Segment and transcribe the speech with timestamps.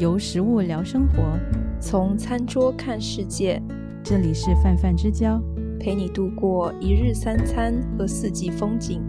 [0.00, 1.38] 由食物聊生活，
[1.80, 3.62] 从餐桌看世界。
[4.02, 5.40] 这里是泛泛之交，
[5.78, 9.00] 陪你度过一日三餐和四季风景。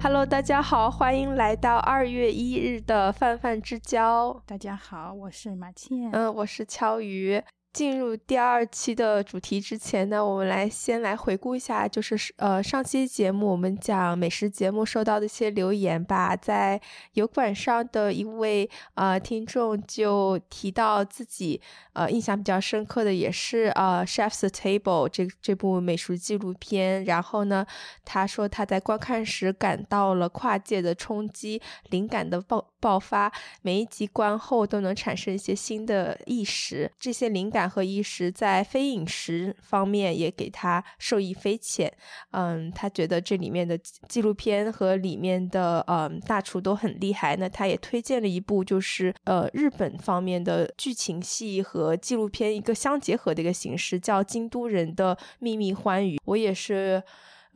[0.00, 4.40] Hello，大家好，欢迎来到二月一日的泛泛之交。
[4.46, 6.10] 大家好，我是马倩。
[6.12, 7.42] 嗯，我是敲鱼。
[7.72, 16.34] 进入第二期的主题之前呢，我们来先来回顾一下，就是呃上期节目我们讲美食节目收到的一些留言吧。
[16.34, 16.80] 在
[17.12, 21.60] 油管上的一位呃听众就提到自己
[21.92, 27.04] 呃印象比较深刻的也是呃 Chef's Table 这这部美食纪录片。
[27.04, 27.64] 然后呢，
[28.04, 33.30] 他说他在观看时感到了跨界的冲击，灵感的爆爆发，
[33.62, 37.57] 每一集观后都能产生一些新的意识，这些灵感。
[37.58, 41.92] 感和意识在非饮食方面也给他受益匪浅。
[42.30, 43.76] 嗯，他觉得这里面的
[44.08, 47.34] 纪录片和里面的嗯大厨都很厉害。
[47.36, 56.16] 那他也推荐了一部，就是呃日本方面的剧情戏和纪录片一个相结合的一个形式，叫《京都人的秘密欢愉》。
[56.26, 57.02] 我也是。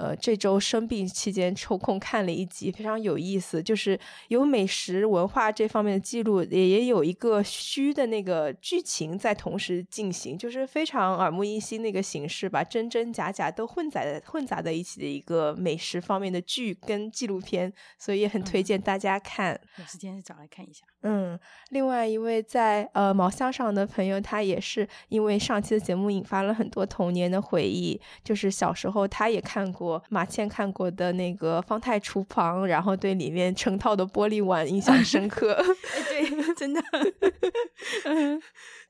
[0.03, 19.61] 呃，这周生病期间抽空看了一集，非常有意思，就是有美食文化这方面的记录，也也有一个虚的那个剧情在同时进行，就是非常耳目一新的一个形式吧，真真假假都混在混杂在一起的一个美食方面的剧跟纪录片，所以也很推荐大家看。
[19.78, 20.84] 有时间找来看一下。
[21.05, 21.39] 嗯，
[21.70, 35.55] 另外一位在呃毛箱上的朋友，他也是因为上期的节目引发了很多童年的回忆，就是小时候他也看过马倩看过的那个方太厨房，然后对里面成套的玻璃碗印象深刻。
[36.09, 36.81] 对， 真的。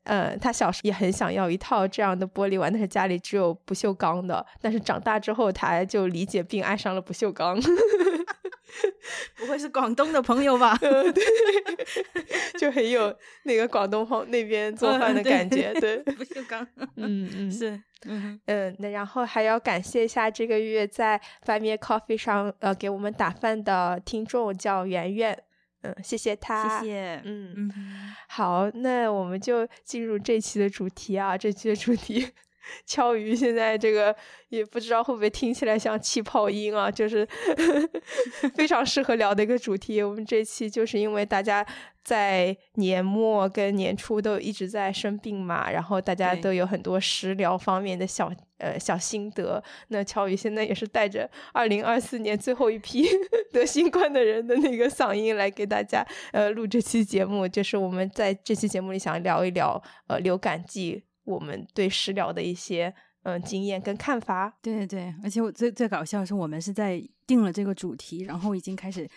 [0.05, 4.45] 嗯，他小时候也很想要一套这样的玻璃碗，但是家里只有不锈钢的。
[4.59, 7.57] 但是长大之后，他就理解并爱上了不锈钢。
[9.35, 10.77] 不会是广东的朋友吧？
[10.81, 11.23] 对，
[12.59, 15.73] 就很有那个广东方那边做饭的感觉。
[15.79, 16.65] 对，不锈钢。
[16.95, 17.81] 嗯嗯，是。
[18.05, 25.43] 嗯嗯，那然后还要感谢一下这个月在 Five Me Coffee 上呃给我们打饭的听众，叫圆圆。
[25.83, 26.79] 嗯，谢谢他。
[26.79, 27.21] 谢谢。
[27.23, 27.71] 嗯嗯，
[28.27, 32.27] 好，那我们就进入这期的主题啊，这期的主题。
[32.85, 34.15] 敲鱼现在这个
[34.49, 37.27] 也不知道会不会听起来像气泡音啊，就是
[38.55, 40.01] 非常适合聊的一个主题。
[40.01, 41.65] 我们这期就是因为大家
[42.03, 49.63] 在年末跟年初都一直在生病嘛，然后大家都有很多食疗方面的小呃小心得。
[49.87, 53.07] 那敲鱼现在也是带着二零二四年最后一批
[53.53, 61.03] 得新冠的人的那个嗓音来给大家呃录这期节目，就是我们在这期节目里想聊一聊呃流感季。
[61.23, 69.09] 我们对食疗的一些嗯经验跟看法，对对对，而且我最最搞笑的是，我们是在定了这个主题，然后已经开始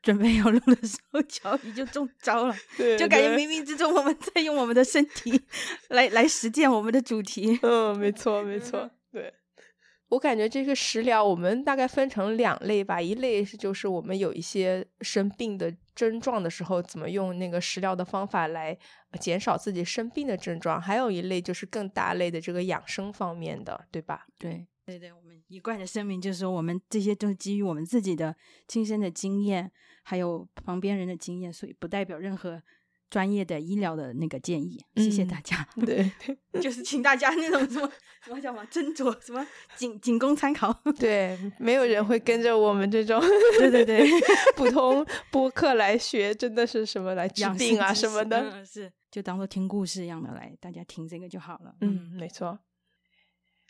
[0.00, 2.56] 准备要录的时候，乔伊就中招了，
[2.98, 5.40] 就感觉冥冥之中我们在用我们的身体
[5.90, 7.58] 来来实践我们的主题。
[7.62, 9.32] 嗯，没错没 错，对。
[10.08, 13.00] 我感觉这个食疗，我们大概分成两类吧。
[13.00, 18.76] 一类是就是我们有一些生病的症状的时候，怎么用那个食疗的方法来
[19.20, 24.26] 减少自己生病的症状；还有一类就是更大类的这个养生方面的，对吧？
[24.38, 28.34] 对对对，我们一贯的声明就是，我们这些都基于我们自己的
[28.66, 29.70] 亲身的经验，
[30.02, 32.62] 还有旁边人的经验，所以不代表任何。
[33.12, 35.68] 专业的医疗的那个建议，谢谢大家。
[35.84, 36.10] 对，
[36.62, 37.92] 就是请大家那种什么
[38.24, 39.46] 什么叫什么斟酌，什么
[39.76, 40.72] 仅仅供参考。
[40.98, 43.20] 对，没有人会跟着我们这种
[43.58, 44.08] 对对对
[44.56, 51.74] 普通播客来学，真的是什么来治病啊什么的，是就当做听故事一样的来，大家听这个就好了。
[51.82, 52.58] 嗯，没错。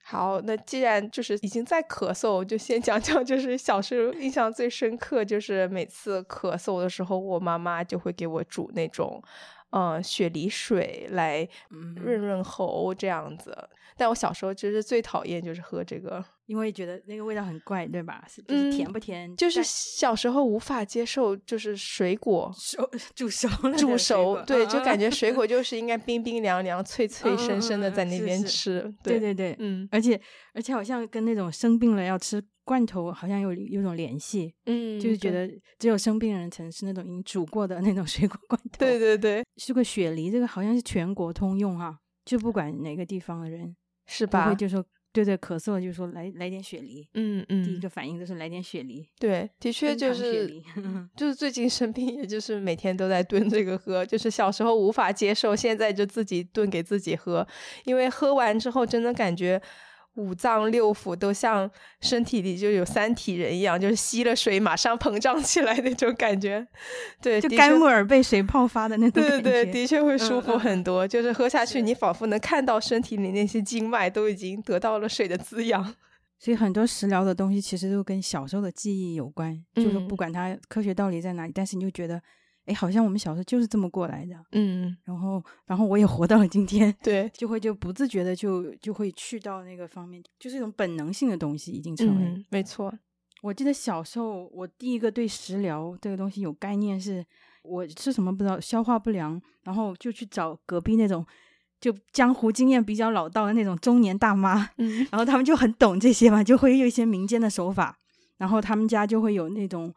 [0.05, 9.23] 好，那既然就是已经在咳嗽，就先讲讲，就是小时候印象最深刻，就是每次咳嗽的时候，我妈妈就会给我煮那种，
[9.71, 13.57] 嗯，雪梨水来润润喉这样子。
[13.97, 18.25] 但我小时候其实最讨厌就是喝这个，因为觉得那个味道很怪，对吧？
[18.47, 19.35] 就是甜不甜？
[19.37, 28.93] 就是小时候无法接受，就是水果 熟煮熟了，煮熟，对，就感觉水果就是应该冰冰凉凉、脆脆生生的在那边吃。
[29.03, 30.21] 对对对，嗯，而且
[30.53, 35.49] 而且好像跟那种生病了要吃罐头好像有有种联系，嗯，就是觉得
[35.79, 38.79] 只有生病人才能吃那种已经煮过的那种水果罐头。
[38.79, 43.75] 对对对，是个雪梨，这个好像是全国通用哈，就不管哪个地方的人。
[44.05, 44.53] 是吧？
[44.53, 49.07] 就说对对，咳嗽就说来来点雪梨，嗯嗯，第一个反应就是来点雪梨。
[49.19, 50.51] 对，的确就是
[51.15, 57.47] 就是最近生病，也就是每天都在炖这个喝，就是小时候无法接受，现在就自己炖给自己喝，
[57.85, 59.61] 因为喝完之后真的感觉
[60.15, 61.71] 五脏六腑都像
[62.01, 66.67] 身体里就有三体人一样，就是吸了水马上膨胀起来那种感觉。
[67.21, 69.41] 对，就干木耳被水泡发的那种感觉。
[69.41, 71.09] 对对，的确会舒服很多。
[71.09, 75.95] 就是喝下去，你仿佛能看到身体里那些经脉都已经得到了水的滋养。
[76.39, 82.21] 所以很多食疗的东西其实都跟小时候的记忆有关，就是不管它科学道理在哪里，但是你就觉得。
[82.67, 92.93] 哎，好像我们小时候就是这么过来的，嗯，然后，然后我也活到了今天，对，就会就不自觉的就就会去到那个方面，就是一种本能性的东西，已经成为，没错。
[93.43, 97.25] 我记得小时候，我第一个对食疗这个东西有概念，是
[97.65, 101.27] 我吃什么不知道，消化不良，然后就去找隔壁那种
[101.81, 107.99] 就江湖经验比较老道的那种中年大妈，嗯， 然后他们就很懂这些嘛，就会有一些民间的手法，
[108.37, 109.93] 然后他们家就会有那种，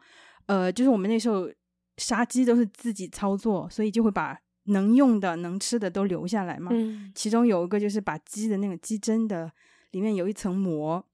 [0.46, 1.48] 呃，就是我们那时候。
[1.96, 6.70] 杀鸡都是自己操作，所以就会把能用的、能吃的都留下来嘛。
[6.72, 9.50] 嗯，其中有一个就是把鸡的那个鸡胗的
[9.92, 11.04] 里面有一层膜，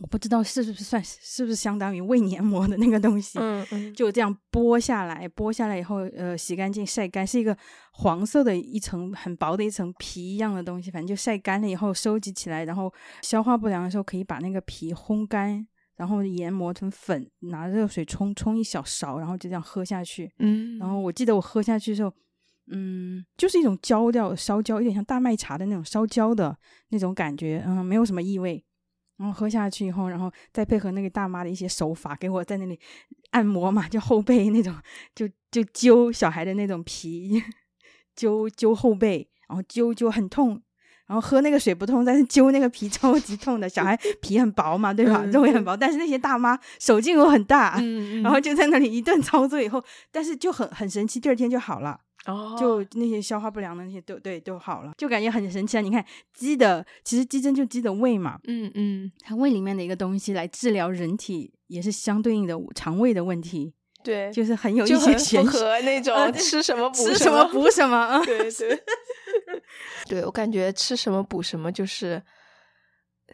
[0.00, 3.38] 我不知道是不是算是不是相当于胃黏膜的那个东西。
[3.38, 7.56] 嗯嗯，就这样剥下来，剥下来以后，呃，洗干净、晒干，是一个
[7.92, 15.66] 黄色的一层很薄的一层皮一样的东西，反正就晒干了以后收集起来，然后消化不良的时候可以把那个皮烘干。
[15.96, 20.32] 然后研磨成粉，拿热水冲冲一小勺，然后就这样喝下去。
[20.38, 22.12] 嗯，然后我记得我喝下去的时候，
[22.68, 26.56] 嗯，就是一种焦掉烧焦，有点像大麦茶的那种烧焦的
[26.88, 28.64] 那种感觉，嗯，没有什么异味。
[29.16, 32.76] 然后喝下去以后，然后再配合那个大妈的一些手法，给我在那里
[33.30, 34.74] 按摩嘛，就后背那种，
[35.14, 37.40] 就就揪小孩的那种皮，
[38.16, 40.60] 揪揪后背，然后揪揪很痛。
[41.06, 43.68] 然后喝那个水不痛，但是揪那个皮 超级痛的。
[43.68, 45.24] 小孩皮很薄嘛，对吧？
[45.26, 47.80] 肉也很薄，但是那些大妈手劲又很大，
[48.22, 52.00] 然后就在那里一顿操作以后，但是就很很神奇，第二天就好了。
[52.26, 55.82] 哦，就那些消化不良的那些都对都好了，就感觉很神奇啊！
[55.82, 56.02] 你看
[56.32, 63.74] 鸡的，其实鸡胗就鸡的胃嘛，嗯嗯，它胃里面的一个东西来治疗人体，也是相对应的肠胃的问题。
[64.04, 68.82] 对，就是很有一些符合那 种吃什么补什么补什么，对 对。
[70.06, 72.22] 对 我感觉吃什么补什么就是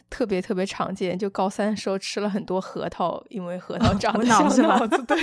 [0.08, 1.18] 特别特别常见。
[1.18, 5.02] 就高三的时候吃了很多核桃，因为核桃长得像脑子。
[5.04, 5.18] 对，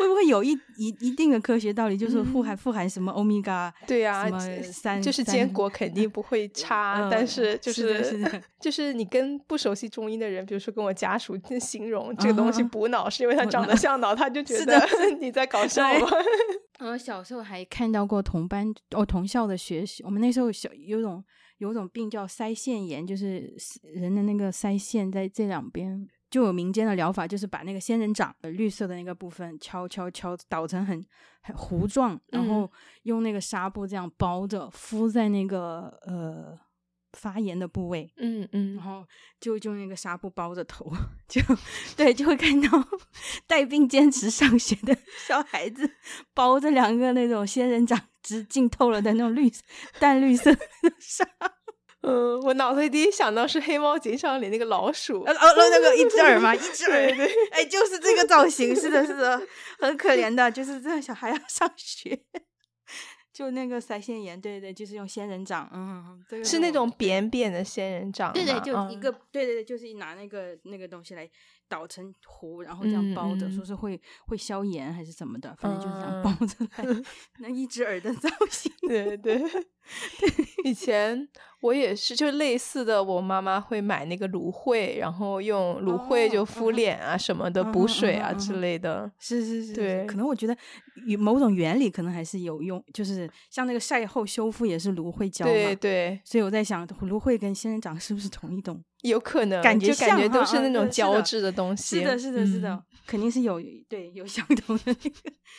[0.00, 1.96] 会不会有一一一定的科学道理？
[1.96, 3.72] 就是富含富含什么欧米伽？
[3.86, 14.80] 对呀，什么三就是坚果肯定不会差，但是就是就是你跟不熟悉中医的人，比如说跟我家属 形容这个东西补脑，是因为它长得像脑，他就觉得
[15.20, 15.84] 你在搞笑。
[16.80, 21.22] 我小时候还看到过同班哦同校的学习，我们那时候小有种
[21.58, 31.04] 有种病叫腮腺炎，就是人的那个腮腺在这两边，就有民间的疗法，就是把那个仙人掌绿色的那个部分敲敲敲捣成很
[31.42, 32.70] 很糊状，然后
[33.02, 36.58] 用那个纱布这样包着敷在那个呃。
[37.14, 39.04] 发炎的部位，嗯嗯，然后
[39.40, 40.88] 就就那个纱布包着头，
[41.26, 41.42] 就
[41.96, 42.68] 对，就会看到
[43.48, 44.96] 带病坚持上学的
[45.26, 45.90] 小孩子
[46.34, 49.50] 包着两个那种仙人掌汁浸透了的那种绿
[49.98, 50.60] 淡绿色的
[51.00, 51.28] 纱。
[52.02, 59.40] 嗯，我脑子里第一想到是黑猫警长里那个老鼠，哦哦，那个一只耳嘛， 一只耳，对，哎，就是这个造型，是的，是的，
[59.78, 62.18] 很可怜的，就是这个小孩要上学。
[63.32, 71.26] 就那个腮腺炎，对对，就是用仙人掌，嗯，这个是那种扁扁的仙人掌，对对，就一个，对对对，就是拿那个那个东西来
[71.66, 77.02] 捣成糊，然后这样包着，说是会会消炎还是什么的，反正就是这样包着来，
[77.40, 79.42] 那一只耳的造型，对对。
[80.64, 81.28] 以前
[81.62, 89.10] 我也是，就类似的，我妈妈会买那个芦荟，然后用芦荟就敷脸啊什么的，补水啊之类的。
[89.18, 90.56] 是是是，对，可能我觉得
[91.18, 95.52] 某种原理可能还是有用，就是像那个晒后修复也是芦荟胶嘛。
[95.52, 96.20] 对对。
[96.24, 98.82] 所以我在想，芦荟跟仙人掌是不是同一种？
[99.02, 101.98] 有可能，感觉感觉都是那种胶质的东西。
[101.98, 105.10] 是的，是的，是的，肯定是有对有相同的那个。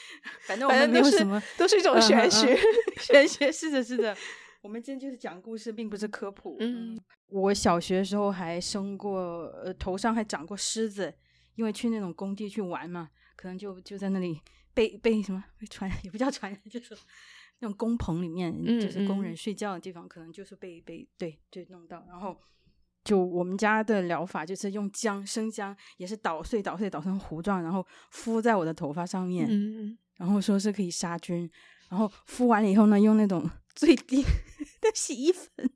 [0.48, 2.58] 反正我们没有什么，都是一种玄学，
[3.02, 3.52] 玄学。
[3.52, 4.11] 是的，是的。
[4.62, 6.56] 我们今天就是讲故事，并不是科普。
[6.60, 9.20] 嗯，我小学的时候还生过，
[9.64, 11.14] 呃，头上还长过虱子，
[11.56, 14.40] 因为去那种工地去玩嘛，可能就就在那里
[14.74, 16.96] 被被什么被传染，也不叫传染，就是
[17.60, 22.06] 那种工棚里面，就是工人睡觉的地方，可能就是被被对就弄到。
[22.08, 22.38] 然后
[23.04, 31.50] 就我们家的疗法就是用姜生姜，也是捣碎捣碎捣成糊状，然后敷在我的头发上面，嗯，然后说是可以杀菌。
[31.92, 35.70] 然后敷完了以后呢，用那种最低的 洗衣粉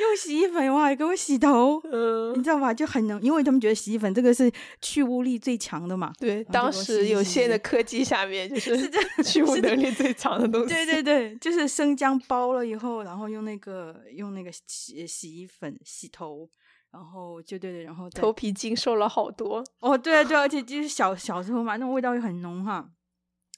[0.00, 2.72] 用洗衣粉哇给我洗头，嗯，你知道吧？
[2.72, 6.12] 就很能，因为他们觉得洗衣粉这个是去污力最强的嘛。
[6.20, 8.90] 对，当时有限的科技下面，就是
[9.24, 10.68] 去污能力最强的东西。
[10.68, 16.48] 对对对，就是生姜包了以后，然后用那个用那个洗洗衣粉洗头，
[16.92, 19.64] 然后就对对，然后头皮精瘦了好多。
[19.80, 22.88] 哦，对对，而且就是小小时候嘛，那种味道又很浓哈。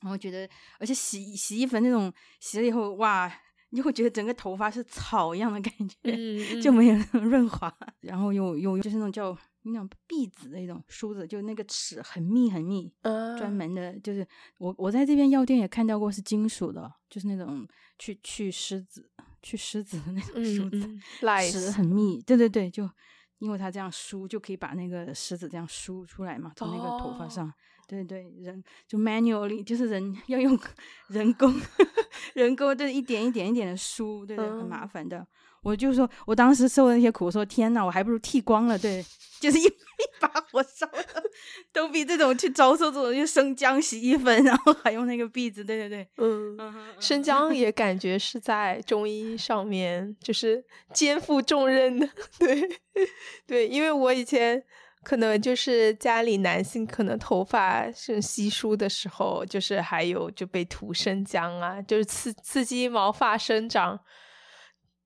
[0.03, 3.33] 然后觉得，而且洗洗衣粉那种洗了以后，哇。
[3.75, 12.93] 你会觉得整个头发是草一样的感觉， 就没有那种 润滑，然后有有就是那种叫那种篦子的那种梳子，就那个齿很密很密，
[13.39, 14.29] 专门的，就是
[14.59, 17.67] 我我在这边药店也看到过是金属的，就是那种
[17.99, 21.01] 去去虱子去虱子的那种梳子，
[21.51, 22.87] 齿很密，对对对，就
[23.39, 27.51] 因为它这样梳就可以把那个虱子这样梳出来嘛，从那个头发上。
[27.93, 30.59] 对对，人就 manually 就是人 要用
[31.09, 31.55] 人工，
[32.33, 35.27] 人工就是一点一点一点的梳，对对，很麻烦的。
[35.63, 38.79] 我就说，我当时受那些苦，说天呐，我还不如剃光了。
[38.79, 39.05] 对，
[39.39, 39.71] 就是一一
[40.19, 41.23] 把火烧了，
[41.73, 46.59] 都比这种去遭受这种用生姜洗衣粉，然后还用那个篦子，对对对，嗯，
[46.99, 52.09] 生姜也感觉是在中医上面就是肩负重任的，
[52.41, 52.81] 对
[53.47, 54.65] 对，因为我以前。
[55.03, 63.99] 可能就是家里男性可能头发是稀疏的时候，就是还有就被涂生姜啊，就是刺刺激毛发生长。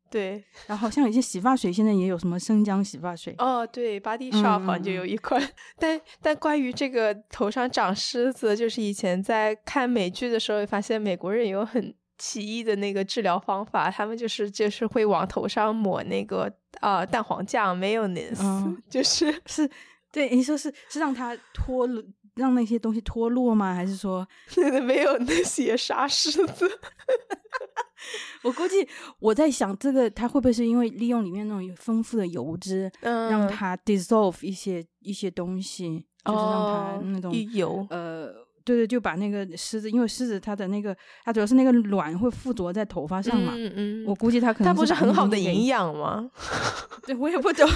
[0.09, 3.35] 对，然后像有些洗发水现在也有什么生姜洗发水。
[3.39, 5.43] 哦，对，Body Shop 好像就有一款。
[5.79, 16.53] 但但关于这个头上长虱子，就是以前在看美剧的时候，发现美国人有很奇异的那个治疗方法，他们就是就是会往头上抹那个。
[16.81, 18.43] 啊，蛋黄酱没有那丝，
[18.91, 19.67] 就是是，
[20.13, 22.05] 对你说是是让它脱落，
[22.35, 23.75] 让那些东西脱落吗？
[23.75, 24.29] 还是说
[24.85, 26.69] 没有那些沙虱子？
[28.45, 28.87] 我估计
[29.19, 38.46] 我在想，这个它会不会是因为利用里面那种丰富的油脂，让它 dissolve 一些一些东西，就是让它那种油呃。
[38.67, 40.95] 对对，就把那个狮子，因为狮子它的那个，
[41.25, 43.53] 它主要是那个卵会附着在头发上嘛。
[43.55, 44.05] 嗯嗯。
[44.05, 46.29] 我估计它可能它不是很好的营养吗？
[47.07, 47.65] 对，我也不懂。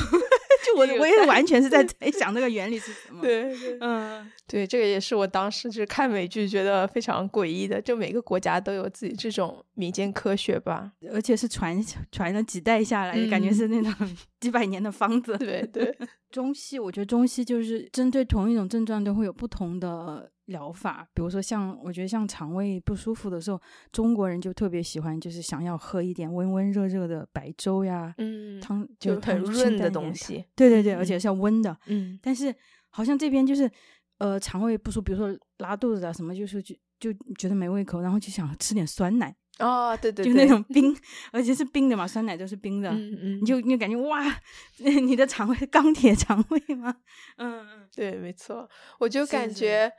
[0.66, 3.20] 就我我也完全是在在想那个原理是什么。
[3.22, 3.78] 对对。
[3.80, 15.38] 嗯，对，这个也是我当时就是看美剧觉得非常诡异的，就每个国家都有自己这种民间科学吧，而且是传传了几代下来，感觉是那种几百年的方子。
[15.38, 15.96] 对对。
[16.30, 20.30] 中西，我觉得中西就是针对同一种症状都会有不同的。
[20.50, 32.18] 疗法，比如说像我觉得像肠胃不舒服的时候，中国人就特别喜欢，就是想要喝一点温温热热的白粥呀，嗯，汤就很润的东西，对对对，而且是要温的，嗯。
[32.22, 32.54] 但是
[32.90, 33.70] 好像这边就是，
[34.18, 39.34] 呃，肠胃不舒服，比如说拉肚子啊什么，就是就就觉得没胃口，然后就想吃点酸奶。
[39.58, 40.62] 哦，对对，就那种。
[40.64, 40.96] 冰，
[41.32, 43.60] 而且是冰的嘛，酸奶都是冰的，嗯嗯，你就。
[43.60, 44.24] 你就感觉哇，
[44.78, 46.96] 你的肠胃钢铁肠胃吗？
[47.36, 48.66] 嗯嗯，对，没错，
[48.98, 49.92] 我就感觉。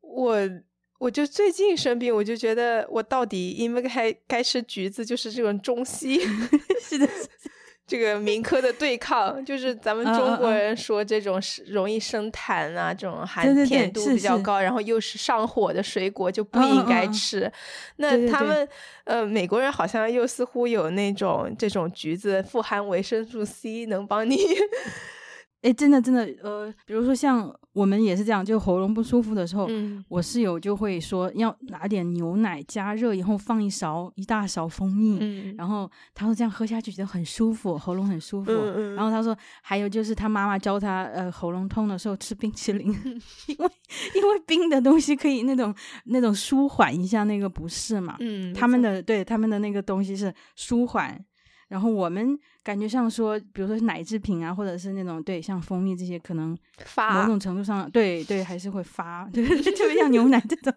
[0.00, 0.38] 我
[0.98, 6.20] 我就最近生病，我就觉得我到底应该该吃橘子，就是这种中西
[6.80, 7.08] 是的，
[7.86, 17.50] 这个民科的对抗，就是咱们中国人说这种是容易生痰啊，这种含甜度比较高，然后又是上火的水果就不应该吃。
[17.96, 18.68] 那他们
[19.04, 24.36] 呃美国人好像又似乎有那种这种橘子富含维生素 C，能帮你。
[25.62, 29.66] 哎，真的真的，呃，比如说像我们也是这样，就喉咙不舒服的时候，
[30.08, 35.18] 我室友就会说要拿点牛奶加热以后放一勺一大勺蜂蜜，
[35.56, 38.52] 然后他说这样喝下去觉得很舒服，喉咙很舒服。
[38.94, 42.88] 然后他说还有就是他妈妈教他，呃，喉咙痛的时候吃冰淇淋，
[43.48, 43.70] 因为
[44.14, 48.16] 因为冰的东西可以那种那种舒缓一下那个不适嘛。
[48.20, 51.18] 嗯，他们的对他们的那个东西是舒缓。
[51.68, 60.72] 然后我们感觉像说，比如说奶制品啊，或者是那种对像蜂蜜这些，可能发某种程度上，对对还是会发， 对，特别像牛奶这种，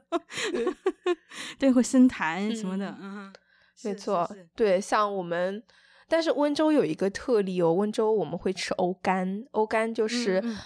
[1.60, 3.32] 对会生痰什么的，嗯，
[3.84, 5.62] 没错，对，像我们，
[6.08, 10.40] 但是温州有一个特例哦，温州我们会吃欧干，欧干就是。
[10.44, 10.58] 嗯，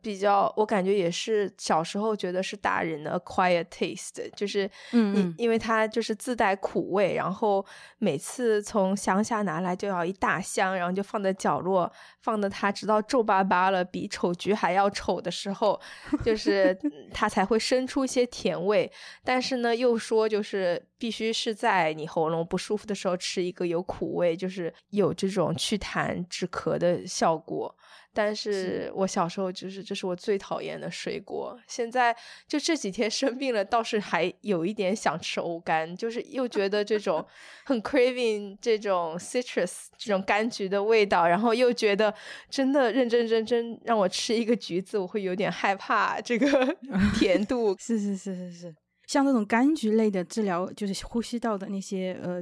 [0.00, 7.64] 比较我感觉也是小时候觉得是大人的 acquired taste，就是嗯，因为它就是自带苦味，然后
[7.98, 15.78] 每次从乡下拿来就要一大箱，然后就放在角落，放的它直到皱巴巴了，比丑橘还要丑的时候，
[16.24, 16.74] 就是
[17.12, 18.90] 它才会生出一些甜味。
[19.22, 27.76] 但是呢，又说就是必须是在你喉咙不舒服的时候吃一个有苦味，就是有这种祛痰止咳的效果。
[28.14, 31.58] 但是我小时候就是这是我最讨厌的水果。
[31.66, 32.16] 现在
[32.46, 37.26] 就这几天生病了，倒是还有一点想吃欧柑，就是又觉得这种
[37.66, 42.14] 很 craving 这种 citrus 这种柑橘的味道，然后又觉得
[42.48, 46.48] 真的认真认真让我吃一个橘子，我会有点害怕这个
[47.18, 47.76] 甜度。
[47.78, 48.76] 是是是是是，
[49.08, 52.40] 像这种柑橘类的治疗，就是呼吸道的那些呃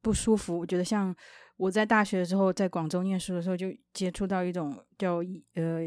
[0.00, 1.12] 不舒服，我觉得像。
[1.58, 5.16] 我在大学的时候，在广州念书的时候，就接触到一种叫
[5.54, 5.82] 呃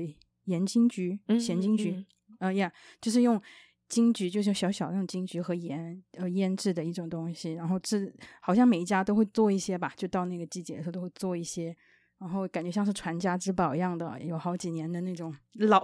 [0.46, 2.06] 盐金桔、咸金桔，
[2.40, 3.42] 呃呀，就是用
[3.88, 8.00] 金桔，就是小小那种金桔和盐呃腌制的一种东西，然后这，
[8.42, 11.74] 好像每一家都会做一些吧，就到那个季节的时候都会做一些，
[12.20, 15.82] 然后感觉像是传家之宝一样的，有好几年的那种老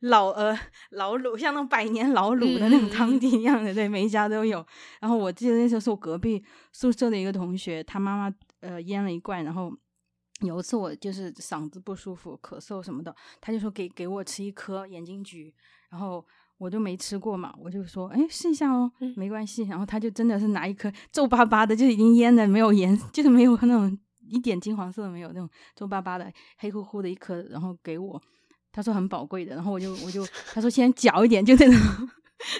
[0.00, 0.56] 老呃
[0.90, 4.64] 老卤，像那种百年老卤的那种汤底一样的，对，每一家都有。
[5.00, 8.32] 然后我记得那时候是我隔壁宿舍的一个同学，他妈妈。
[8.64, 9.70] 呃，腌了一罐，然后
[10.40, 15.54] 有一次我就是嗓子不舒服、咳嗽什么的，他就说给给我吃一颗眼睛菊，
[15.90, 16.24] 然后
[16.56, 28.20] 我就没吃过嘛，我就说哎试一下哦，没关系，然后他就真的是拿一颗皱巴巴的，就已经腌的没有颜， 就是没有那种一点金黄色的没有那种皱巴巴的黑乎乎的一颗，然后给我，
[28.72, 32.08] 他说很宝贵的，然后我就我就他说先嚼一点，就那种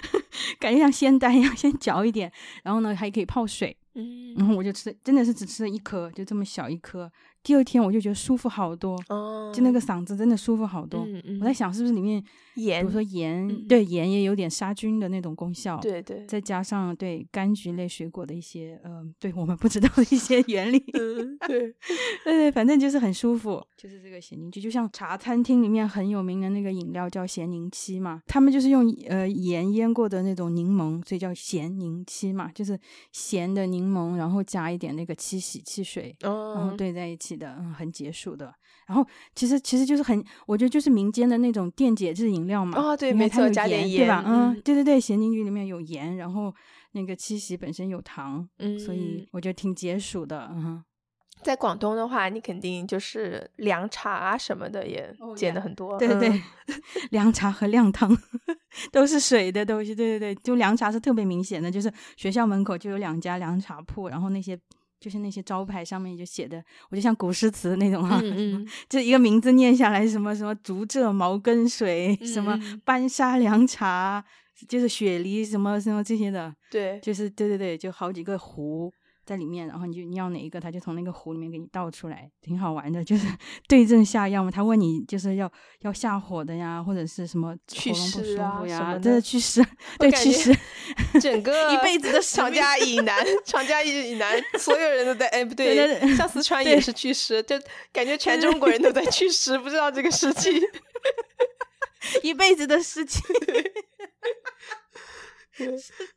[0.59, 2.31] 感觉像仙丹一样，先嚼一点，
[2.63, 3.75] 然后呢还可以泡水。
[3.95, 7.11] 嗯，然后我就吃，真的是只吃了一颗，就这么小一颗。
[7.41, 11.05] 第二天我就觉得舒服好多，哦就那个嗓子真的舒服好多。
[11.05, 12.23] 嗯嗯我在想是不是里面
[12.55, 15.77] 盐，比如说盐，对盐也有点杀菌的那种功效。
[15.79, 20.79] 对对，再加上对柑橘类水果的一些，呃，对我们不知道的一些原理。
[20.79, 21.75] 对对
[22.25, 23.63] 对，反正就是很舒服。
[23.77, 32.79] 就是这个咸柠，就就像茶餐厅里面很有名的那个饮料叫咸柠七嘛，他们就是用呃盐腌过的那种柠檬，所以叫咸柠七嘛，就是
[33.11, 36.31] 咸的柠檬，然后加一点那个七喜汽水，然
[36.65, 37.35] 后兑在一起。
[37.35, 38.53] 的嗯，很解暑的。
[38.87, 42.79] 然后其实其实就是很，我觉得就是民间的那种电解质饮料嘛。
[42.79, 44.23] 哦，对，没错，加点盐，对吧？
[44.25, 46.53] 嗯，对对对，咸柠菊里面有盐，然后
[46.93, 50.49] 那个七喜本身有糖，嗯，所以我觉得挺解暑的。
[50.53, 50.83] 嗯，
[51.41, 55.97] 在广东的话，你肯定就是凉茶啊什么的也减的很多。
[55.97, 56.41] 对对对，
[57.11, 58.15] 凉茶和靓汤
[58.91, 59.93] 都是水的东西。
[59.95, 64.59] 对对对，就凉茶是特别明显的，就是学校门口就有两家凉茶铺，然后那些。
[64.97, 68.19] 就是那些招牌上面就写的，我就像古诗词那种哈，
[68.89, 74.23] 就一个名字念下来，什么什么竹蔗茅根水，什么班沙凉茶，
[74.67, 78.91] 就是雪梨什么什么这些的，对，就是对对对，就好几个壶。
[79.25, 83.27] 在里面，然后你就你要哪一个，他就从那个壶里面给你倒出来，挺好玩的，就是
[83.67, 84.51] 对症下药嘛。
[84.51, 89.65] 他问你就是要要下火的呀，或者是什么祛湿啊什么的，祛湿，
[89.97, 90.55] 对祛湿，
[91.19, 97.59] 整个一辈子的长家以南，长家以南，所有人都在哎不对，像四川也是祛湿，就
[97.91, 100.61] 感觉全中国人都在祛湿，不知道这个湿气，
[102.21, 103.21] 一辈子的湿气。
[105.57, 105.65] 是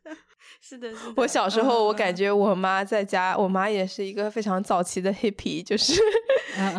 [0.02, 0.16] 的，
[0.68, 0.86] 是的。
[1.16, 5.94] 我小时候，我感觉我妈在家，我妈也是一个非常早期的 hippie，就是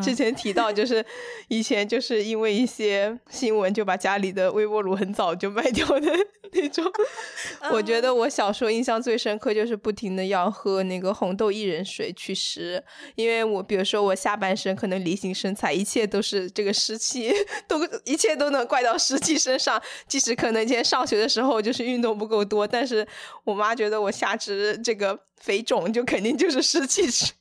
[0.03, 1.03] 之前提到，就是
[1.47, 6.11] 以前就是因为一些新闻，就把家里的微波炉很早就卖掉的
[6.51, 6.85] 那种。
[7.73, 12.83] 我觉得我小时候印象最深刻，就是不停的要喝那个红豆薏仁水祛湿，
[13.15, 17.33] 因为我比如说我下半身可能梨形身材，一切都是这个湿气，
[17.67, 19.81] 都一切都能怪到湿气身上。
[20.07, 23.07] 即使可能以前上学的时候就是运动不够多，但是
[23.43, 23.78] 我妈。
[23.79, 27.31] 他觉得我下肢这个肥肿，就肯定就是湿气， 是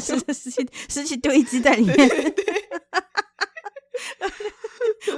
[0.00, 1.94] 是湿气湿气堆积在里面。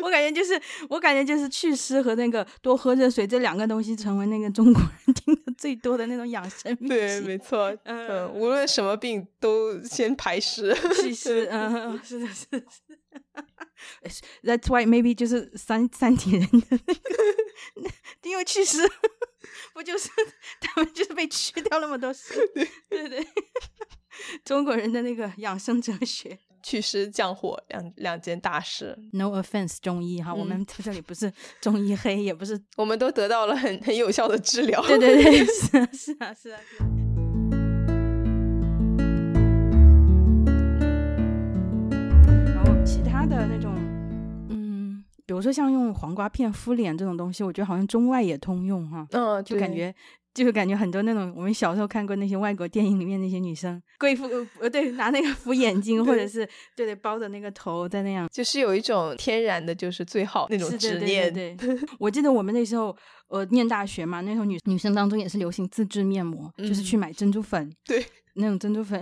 [0.03, 7.73] 我感觉就是，我感觉就是祛湿和那个多喝热水这两个东西，成为那个中国人听的最多的那种养生秘对，没错。
[7.85, 11.49] 嗯，无论什么病都先排湿、祛 湿。
[11.53, 12.61] 嗯，是的，是的。
[14.43, 17.01] That's why maybe 就是三三体人的那个，
[18.25, 18.79] 因为祛湿。
[19.75, 20.09] 不就是
[20.61, 22.33] 他们就是被去掉那么多事，
[22.89, 23.27] 对对，
[24.45, 28.97] 中国人的那个养生哲学，祛湿降火两两件大事。
[29.13, 34.81] No offense，中医哈，我们在这里不是中医黑，也不是，我们都得到了很很有效的治疗。
[34.87, 36.61] 对对对， 是啊是啊是啊。
[42.55, 43.75] 然后其他的那种。
[45.27, 49.07] 比如说像用黄瓜片敷脸这种东西，我觉得好像中外也通用哈。
[49.13, 49.95] 嗯，就感觉
[50.35, 54.29] 就是感觉很多那种我们小时候看过那些外国电影里面那些女生，贵妇
[54.61, 61.33] 呃对，拿那个敷眼睛，或者是对对包着那个头在那样，就是有一种天然的，就是最好那种执念。
[61.33, 61.57] 对，
[61.99, 62.95] 我记得我们那时候
[63.29, 69.01] 呃念大学嘛，那时候女女生当中也是流行自制面膜，就是去买珍珠粉，对，那种珍珠粉。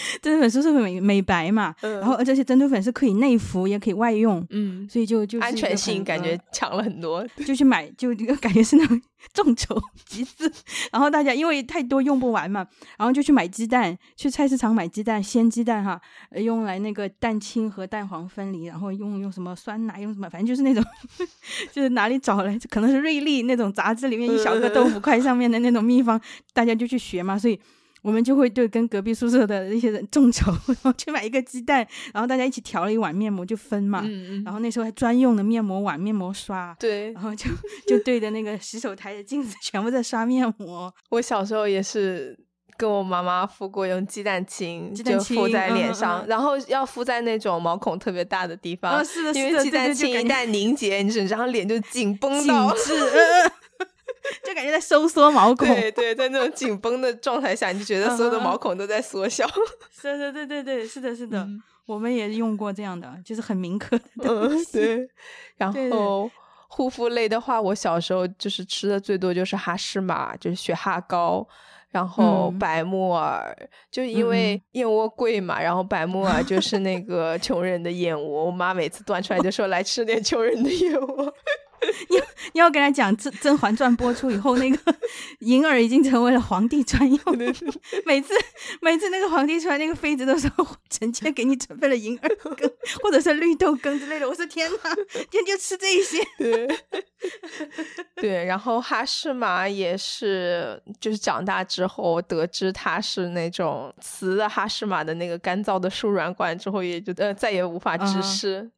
[0.22, 9.00] 珍珠粉是会美美白嘛，然后这些珍珠粉是可以内服也可以外用，嗯，所以就就安全性感觉强了很多， 就去买，就感觉是那种
[9.32, 10.50] 众筹集资，
[10.92, 16.00] 然后大家因为太多用不完嘛，然后就去买鸡蛋，去菜市场买鸡蛋，鲜鸡蛋哈，
[16.36, 20.84] 用来那个蛋清和蛋黄分离，然后用用什么酸奶，用什么，反正就是那种，
[21.72, 26.20] 就是哪里找来，可能是瑞丽那种杂志里面一小个豆腐块上面的那种秘方，
[26.52, 27.58] 大家就去学嘛，所以。
[28.02, 34.02] 我们就会对跟隔壁宿舍的那些人众筹， 然后去买一个鸡蛋，然后大家一起调了一碗面膜就分嘛。
[34.04, 34.44] 嗯嗯。
[34.44, 36.76] 然后那时候还专用的面膜碗、面膜刷。
[36.78, 37.12] 对。
[37.12, 37.50] 然后就
[37.86, 40.92] 就对着那个洗手台的镜子，全部在刷面膜。
[41.10, 42.38] 我小时候也是
[42.76, 49.04] 跟我妈妈敷过用鸡蛋清，就敷在脸上，然后要敷在那种毛孔特别大的地方。
[49.04, 52.72] 是的，因为鸡蛋清一旦凝结，你整张脸就紧绷到。
[54.44, 59.46] 就感觉在收缩毛孔，对对，在那种紧绷的状态下，你就觉得所有的毛孔都在缩小。
[59.90, 61.46] 是是，对对对，是的，是的，
[61.86, 64.72] 我们也用过这样的，就是很铭刻的东西。
[64.72, 65.08] 对，
[65.56, 66.30] 然后
[66.68, 71.46] 护肤类的话，我小时候就是吃的最多就是哈士玛，就是雪蛤膏，
[71.90, 73.56] 然后白木耳，
[73.90, 81.34] 就因为燕窝贵嘛，然后白木耳就是那个穷人的燕窝，我妈每次端出来就说 来吃点穷人的燕窝。
[82.08, 82.16] 你
[82.54, 84.94] 你要跟他讲《甄甄嬛传》播出以后，那个
[85.40, 87.46] 银耳已经成为了皇帝专用的。
[88.04, 88.34] 每次
[88.80, 90.50] 每次那个皇帝出来，那个妃子都说
[90.90, 92.70] ：“臣妾给你准备了银耳羹，
[93.02, 94.94] 或者是绿豆羹之类的。”我说：“天哪，
[95.30, 96.66] 天就吃这些。”对
[98.16, 108.70] 对，然后哈士玛也是，就是长大之后得知他是那种雌的哈士玛的那个干燥的输卵管之后，也就呃再也无法直视。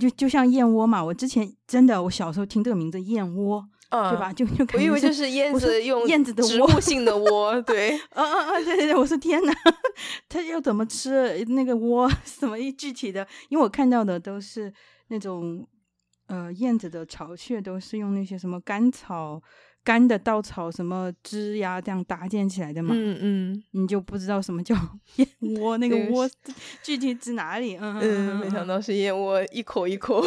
[0.00, 4.32] 就就像燕窝嘛，我之前真的，我小时候听这个名字燕窝，对吧？
[4.32, 8.64] 就就我以为就是燕子用燕子的植物性的窝，对，嗯嗯嗯！
[8.64, 9.52] 对对对，我说天哪，
[10.28, 12.10] 它要怎么吃那个窝？
[12.24, 13.26] 什么具体的？
[13.50, 14.72] 因为我看到的都是
[15.08, 15.66] 那种
[16.26, 19.42] 呃燕子的巢穴，都是用那些什么干草。
[19.84, 22.94] 干的稻草什么枝呀，这样搭建起来的嘛？
[22.96, 24.74] 嗯嗯，你就不知道什么叫
[25.16, 25.28] 燕
[25.60, 26.28] 窝，那个窝
[26.82, 27.76] 具体指哪里？
[27.76, 30.22] 嗯嗯，没想到是燕窝，一口一口，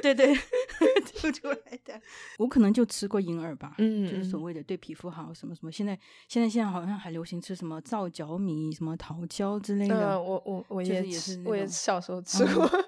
[0.00, 0.32] 对对，
[1.18, 2.00] 吐出来的。
[2.38, 5.72] 我可能就吃过银耳吧，嗯，就是所谓的对皮肤好什么什么。
[5.72, 5.98] 现在
[6.28, 10.20] 现在现在好像还流行吃什么皂角米、什么桃胶之类的。
[10.20, 12.68] 我我我也是，我也小时候吃过。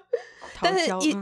[0.61, 1.13] 但是一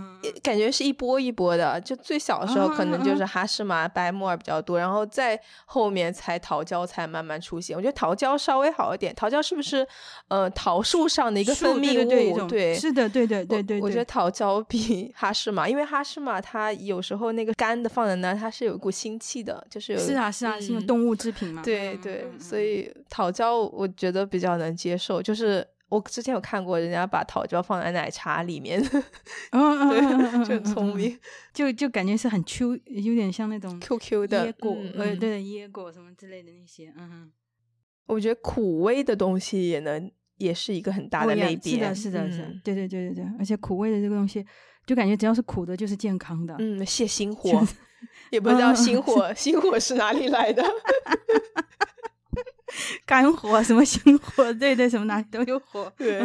[0.42, 7.76] 感觉是一波一波的，就最小的时候可能就是哈士玛、白木耳比较多，然后再后面才桃胶才慢慢出现。
[7.76, 9.86] 我觉得桃胶稍微好一点，桃胶是不是
[10.28, 12.48] 呃桃树上的一个分泌物？
[12.48, 13.82] 对，是的，对对对对。
[13.82, 21.62] 我觉得桃胶比哈士玛，因为哈士玛它有时候那个干的放在那，它是有一股腥气的，就是有是啊是啊，是动物制品嘛。
[21.64, 25.68] 对对，所以桃胶我觉得比较能接受，就是。
[25.90, 28.82] 我之前有看过人家把桃胶放在奶茶里面，
[29.52, 31.20] 对，就很聪明，
[31.54, 37.32] 就就感觉是很 Q，有点像那种 QQ 的椰果，呃，对，椰果什么之类的那些，嗯，
[38.08, 44.44] 我觉得苦味的东西也能也是一个很大的类别，是的，是的，是的，对对对对对，而且苦味的这个东西，
[44.88, 47.66] 就感觉只要是苦的，就是健康的，嗯，泻心火，
[48.32, 50.64] 也不知道心火，心火是哪里来的。
[53.06, 55.92] 肝火什么心火，对对，什么哪里都有火。
[55.98, 56.20] 对，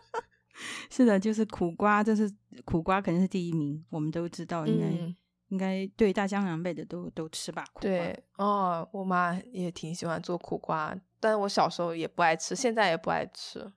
[0.90, 2.30] 是的，就是苦瓜，这是
[2.64, 5.14] 苦瓜肯定是第一名，我们都知道，应该
[5.48, 7.64] 应该对大江南北的都都吃吧。
[7.80, 13.70] 对，哦，我妈也挺喜欢做苦瓜，但是我小时候也不爱吃，现在也不爱吃，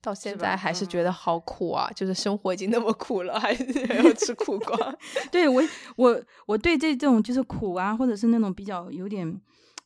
[0.00, 1.90] 到现在还是觉得好苦啊！
[1.94, 4.96] 就是生活已经那么苦了，还还要吃苦瓜。
[5.32, 5.62] 对我，
[5.96, 9.40] 我我对这种就是苦啊，或者是那种比较有点。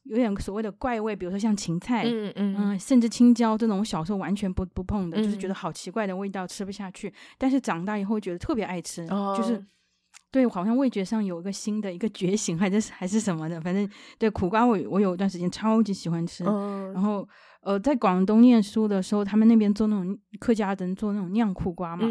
[0.05, 7.13] 有点所谓的怪味，比如说像芹菜，嗯嗯甚至青椒这种，我小时候完全不不碰的，就是觉得好奇怪的味道，吃不下去。
[7.37, 9.65] 但是长大以后觉得特别爱吃，就是
[10.31, 13.61] 对，好像味觉上有一个新的一个觉醒，还是还是什么的。
[13.61, 16.45] 反正对苦瓜，我我有一段时间超级喜欢吃。
[16.95, 17.29] 然后
[17.63, 22.09] 呃，在广东念书的时候，他们那边做那种客家人做那种酿苦瓜嘛。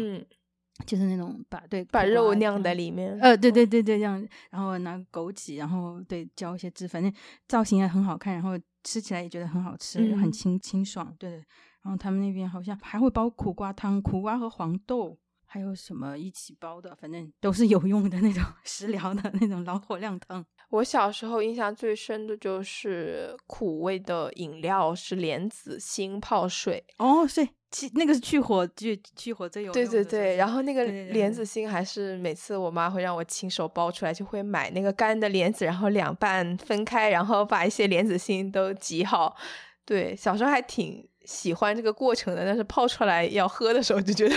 [0.86, 7.12] 就是那种把对把肉酿在里面，呃，对对对对，这样，然后拿枸杞，然后对浇一些汁，反正
[7.48, 11.42] 造型也很好看，然后吃起来也觉得很好吃，很清清爽，对。
[11.82, 15.16] 然后他们那边好像还会包苦瓜汤，苦瓜和黄豆，
[15.52, 20.46] 还有什么一起煲的，反正都是有用的那种食疗的那种老火靓汤。
[20.68, 27.48] 我小时候印象最深的就是苦味的饮料是莲子心泡水哦，对。
[27.72, 39.36] 去那个是去火，去去火最有用对对对，然后那个莲子心还是每次我妈会让我亲手包出来，就会买那个干的莲子，然后两半分开，然后把一些莲子心都挤好。
[39.84, 44.34] 对，小时候还挺喜欢这个过程的，但是泡出来要喝的时候就觉得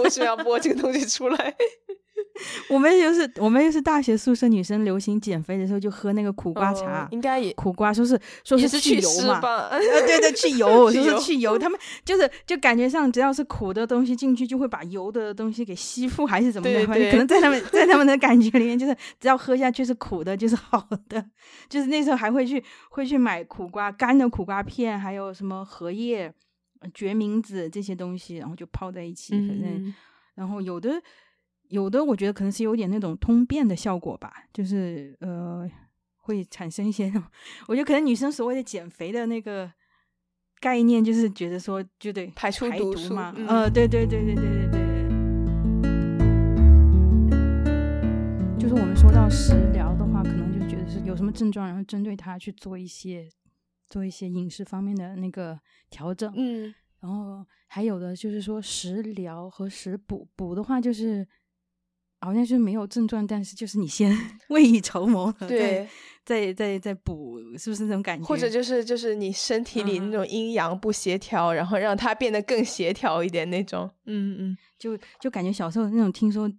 [0.00, 1.54] 为什么要剥这个东西出来？
[2.68, 21.24] 我们又是我们又是大学宿舍女生，流行减肥的时候就喝那个苦瓜茶，应该也苦瓜说是说是去油嘛，呃对对去油， 就是去油，他们就是就感觉上只要是苦的东西进去，就会把油的东西给吸附还是怎么的，反正可能在他们在他们的感觉里面，就是只要喝下去是苦的，就是好的，
[21.68, 26.32] 就是那时候还会去会去买苦瓜干的苦瓜片，还有什么荷叶、
[26.92, 29.94] 决明子这些东西，然后就泡在一起，反正
[30.34, 31.00] 然后有的。
[31.68, 35.68] 有的我觉得可能是有点那种通便的效果吧，就是呃
[36.18, 37.12] 会产生一些，
[37.66, 39.70] 我觉得可能女生所谓的减肥的那个
[40.60, 44.80] 概念，就是觉得说就得排出毒素嘛，呃，对对对对对对对。
[48.58, 53.28] 就是我们说到食疗的话，可能就觉得是有什么症状，然后针对它去做一些
[53.88, 55.58] 做一些饮食方面的那个
[55.90, 61.26] 调整，嗯，然后还有的就是说食疗和食补，补的话就是。
[62.20, 64.10] 好像是没有症状，但是就是你先
[64.48, 65.86] 未雨绸缪了，对，
[66.24, 68.24] 再再再补，是不是那种感觉？
[68.26, 73.88] 或者就是就是你身体里那种阴阳不协调，然后让它变得更协调一点那种。
[74.06, 76.50] 嗯嗯，就就感觉小时候那种听说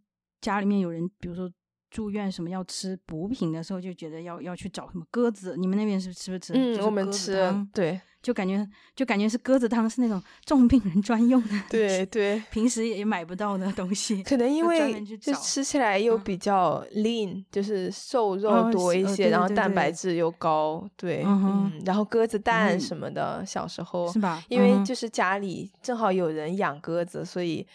[0.41, 1.51] 家里面有人，比如说
[1.89, 5.55] 住院什么要吃补品的时候，就觉得要要去找什么鸽子。
[5.57, 6.53] 你们那边是吃不吃？
[6.55, 7.99] 嗯，我们吃，对。
[8.19, 14.21] 就感觉就感觉是鸽子汤是那种重病人专用的，对对，平时也买不到的东西。
[14.23, 24.43] 可能因为就吃起来又比较 lean，就是瘦肉多一些，然后蛋白质又高，对，嗯，然后鸽子蛋什么的，小时候是吧？
[24.49, 27.65] 因为就是家里正好有人养鸽子，所以。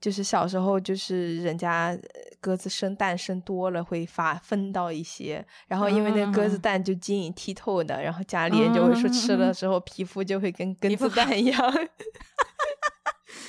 [0.00, 1.98] 就是小时候，就是人家
[2.40, 11.60] 鸽子生蛋生多了会发分到一些，然后因为那鸽子蛋就晶莹剔透的，然后家里人就会说吃了之后皮肤就会跟鸽子蛋一样。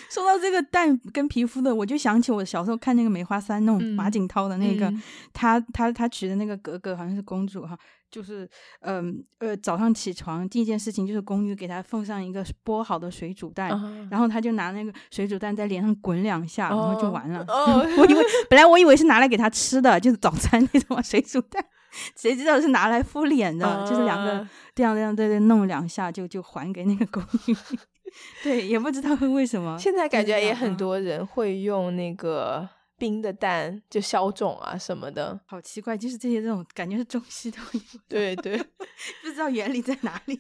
[0.10, 4.92] 说到这个蛋跟皮肤的，我就想起我小时候看那个《梅花三弄》马景涛的那个，
[5.34, 7.78] 他他他娶的那个格格好像是公主哈。
[8.10, 13.70] 就是，嗯呃，早上起床第一件事情就是宫女给他奉上一个剥好的水煮蛋，
[14.10, 17.46] 然后他就拿那个水煮蛋在脸上滚两下，然后就完了。
[18.00, 21.62] 我以为本来我以为是拿来给他吃的，就是早餐那种水煮蛋，
[22.16, 27.58] 谁知道是拿来敷脸的，就是两个这样这样对对弄两下就就还给那个公寓。
[28.44, 29.78] 对，也不知道为什么。
[29.78, 32.70] 现在感觉也很多人会用那个。
[33.00, 40.36] 冰的蛋就消肿啊什么的，好奇怪，就是这些这种感觉是中西都有， 对对，不知道原理在哪里，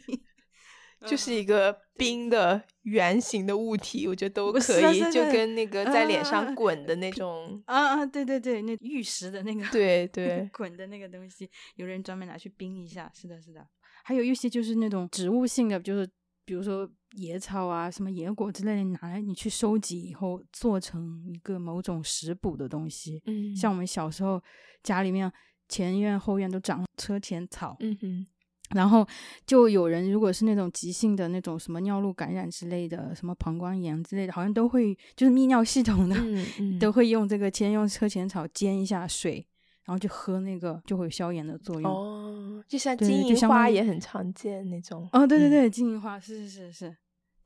[1.05, 4.59] 就是一个冰的圆形的物体，我觉得都可
[4.91, 13.63] 以，就跟那个在脸上滚的那种，啊啊，对对对，那玉石的那个，对对，滚的那个东西，有人专门拿去冰一下，是的，是的，
[14.03, 16.09] 还有一些就是那种植物性的，就是
[16.43, 16.89] 比如说。
[17.17, 23.21] 野草啊，什么野果之类的，拿来你去收集以后，做成一个某种食补的东西。
[23.25, 24.41] 嗯，像我们小时候
[24.83, 25.31] 家里面
[25.67, 27.75] 前院后院都长车前草。
[27.79, 28.27] 嗯哼，
[28.75, 29.05] 然后
[29.45, 36.15] 就有人如果是那种急性的那种什么尿路感染之类的，什么膀胱炎之类的，好像都会就是泌尿系统的，
[36.79, 39.47] 都会用这个先用车前草煎一下水。
[39.87, 46.97] 然后就喝那个就会有消炎的作用哦，就像金银花也很常见那种哦，对对对，金银花是是是是，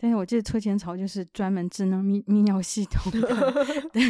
[0.04, 3.54] 但是我记得车前草就是专门治那泌泌尿系统的，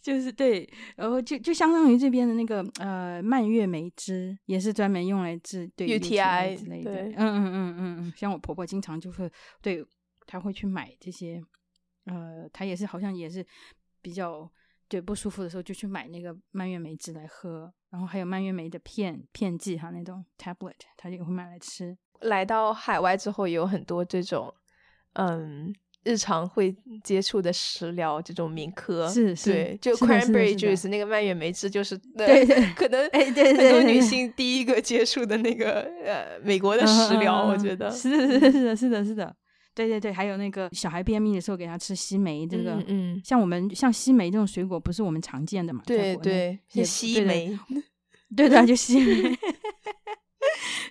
[0.00, 9.30] 就是对，然后就就相当于这边的那个呃蔓越莓汁也是专门用来治对 UTI 之类的，嗯嗯嗯嗯嗯，像我婆婆经常就会
[9.60, 9.84] 对
[10.26, 11.44] 她会去买这些，
[12.06, 13.46] 呃，她也是好像也是
[14.00, 14.50] 比较。
[14.94, 21.98] 对不舒服的时候就去买那个蔓越莓汁来喝，然后还有蔓越莓的片片剂哈，那种 tablet，他也会买来吃。
[22.20, 24.54] 来到海外之后，有很多这种
[25.14, 39.34] 嗯日常会接触的食疗这种名科，是是，对，就 cranberry juice 那个蔓越莓汁就是 对对， 可能哎对很多女性第一个接触的那个呃美国的食疗，我觉得是是是的是的是的。
[39.74, 45.82] 对对对，还有那个小孩便秘的时候给他吃西梅，这个，嗯，像我们像西梅这种水果不是我们常见的嘛？
[45.84, 47.58] 对对，西梅，
[48.36, 49.36] 对对， 就西梅。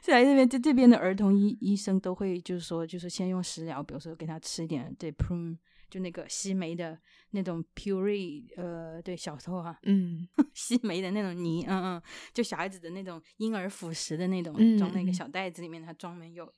[0.01, 5.57] 在这边，这这边的儿童医医生都会就是说，就是先用食疗，比如说给他吃一点对 prune，
[5.89, 6.99] 就那个西梅的
[7.31, 12.01] 那种 puree，呃，对，小时候哈，嗯，西梅的那种泥，嗯嗯，
[12.33, 16.53] 就小孩子的那种婴儿辅食的那种，装那个小袋子里面，它专门有。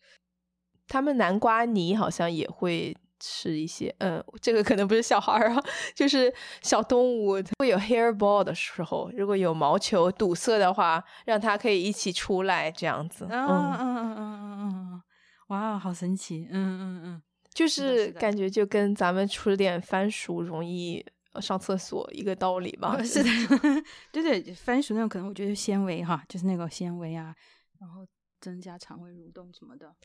[0.87, 5.61] 他们南瓜泥好像也会吃一些，嗯，这个可能不是小孩啊，
[5.95, 13.25] 就是小动物会有 hair ball 的时候，如果有毛球堵塞的话，让它可以一起出来这样子。
[13.29, 15.01] 嗯嗯嗯嗯嗯嗯，
[15.47, 16.47] 哇，好神奇！
[16.51, 17.21] 嗯嗯嗯，
[17.53, 21.03] 就是感觉就跟咱们吃点番薯容易
[21.41, 22.97] 上厕所一个道理吧。
[23.03, 23.29] 是的，
[24.11, 27.33] 对对，番薯那种可能我觉得纤维哈，就是那个纤维啊，
[27.79, 28.05] 然后
[28.39, 29.95] 增加肠胃蠕动什么的。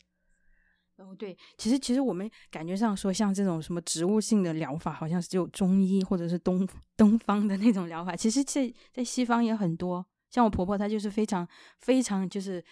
[1.00, 8.14] 哦，对，其实其实我们感觉上说，像这种什么植物性的疗法，好像是只有中医或者是东东方的那种疗法。
[8.14, 12.62] 其实，在在西方也很多，像我婆婆，她就是非常非常就是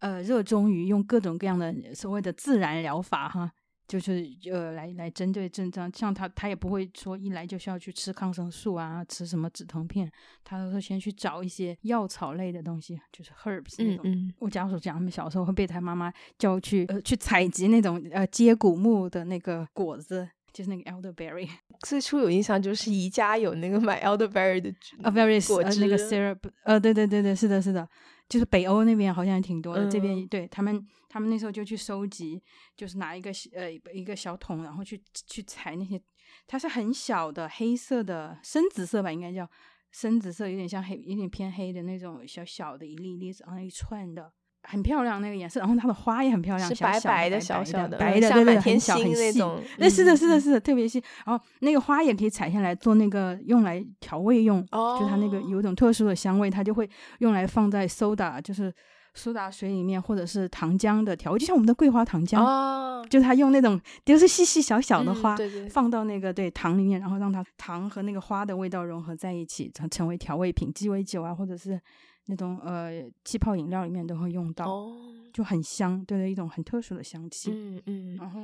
[0.00, 3.52] 呃热衷于用各种各样的所谓的自然疗法哈。
[3.88, 10.10] 就是呃，来来针对症状，像他他也不会说一来就需要去吃抗生素啊，吃什么止疼片，
[10.42, 14.32] 他都是先去找一些药草类的东西，就是 herbs 那种。
[14.40, 21.48] 我家属讲，他们小时候会被他妈妈叫去呃去采集那种呃接骨木的那个果子，就是那个 elderberry。
[21.80, 24.68] 最初有印象就是宜家有那个买 elderberry 的
[25.02, 27.88] a very 果汁那个 syrup，呃，对对对对，是的，是的。
[28.28, 32.42] 就是北欧那边好像挺多的，这边对他们，他们那时候就去收集，
[32.76, 36.00] 就是拿一个呃一个小桶，然后去去采那些，
[36.46, 39.48] 它是很小的黑色的深紫色吧，应该叫
[39.92, 44.32] 深紫色，有点像黑，有点偏黑的那种小小的一粒粒，然后一串的。
[44.68, 49.42] 很漂亮那个颜色，然后它的花也很漂亮，是白白的、小小的、白的，对对，很小很细。
[49.78, 51.02] 那是的，是的，是的，特别细。
[51.24, 56.88] 然后那个花也可以采下来做那个用来调味用，就它那个有一种特殊的香味，它就会
[57.20, 58.72] 用来放在苏打，就是
[59.14, 62.42] 苏打水里面，或者是糖浆的调味，就像我们的桂花糖浆。
[62.42, 65.36] 哦，就它用那种就是细细小小的花，
[65.70, 71.80] 放到那个对糖里面，然后让它糖和那个花的味道融合在一起，成成为调味品，鸡尾酒啊，或者是。
[72.26, 74.90] 那种呃气泡饮料里面都会用到，
[75.32, 77.50] 就很香，对的一种很特殊的香气。
[77.52, 78.16] 嗯嗯。
[78.16, 78.40] 然后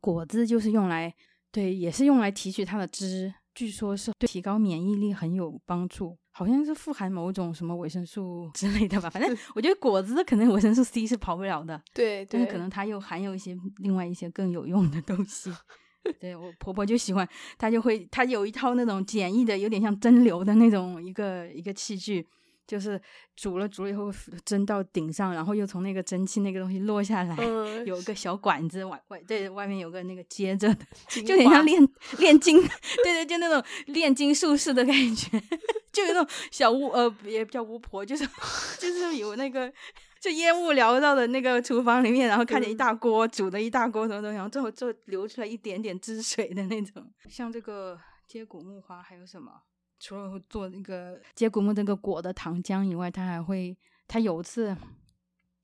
[0.00, 1.14] 果子就是用来，
[1.50, 9.10] 对，也是用来提取它的汁，据说是对提高免疫力很有帮助，好像是富含某种什么维生素 之类的吧。
[9.10, 15.52] 反正我觉得果子可能维生素 C 是跑不了的， 对，但是可能它又含有一些另外一些更有用的东西。
[16.18, 22.26] 对我婆婆就喜欢，她就会她有一套那种简易的，有点像蒸馏的那种一个一个器具。
[22.70, 23.00] 就是
[23.34, 24.12] 煮了煮了以后
[24.44, 27.36] 蒸到顶上，然后又从那个蒸汽那个东西落下来，
[27.84, 32.62] 有个小管子外外对外面有个那个接着的， 就有点像炼炼金，
[33.02, 35.42] 对对，就那种炼金术士的感觉，
[35.90, 38.24] 就有那种小巫呃也叫巫婆，就是
[38.78, 39.72] 就是有那个
[40.20, 49.50] 就烟雾缭绕的那个厨房里面，然后看见一大锅煮的一大锅什么东西，然后最后就流出来一点点汁水的那种，像这个接骨木花还有什么？
[50.00, 53.76] 除了做那个接骨木那个果的糖浆以外，他还会，
[54.08, 54.76] 他有一次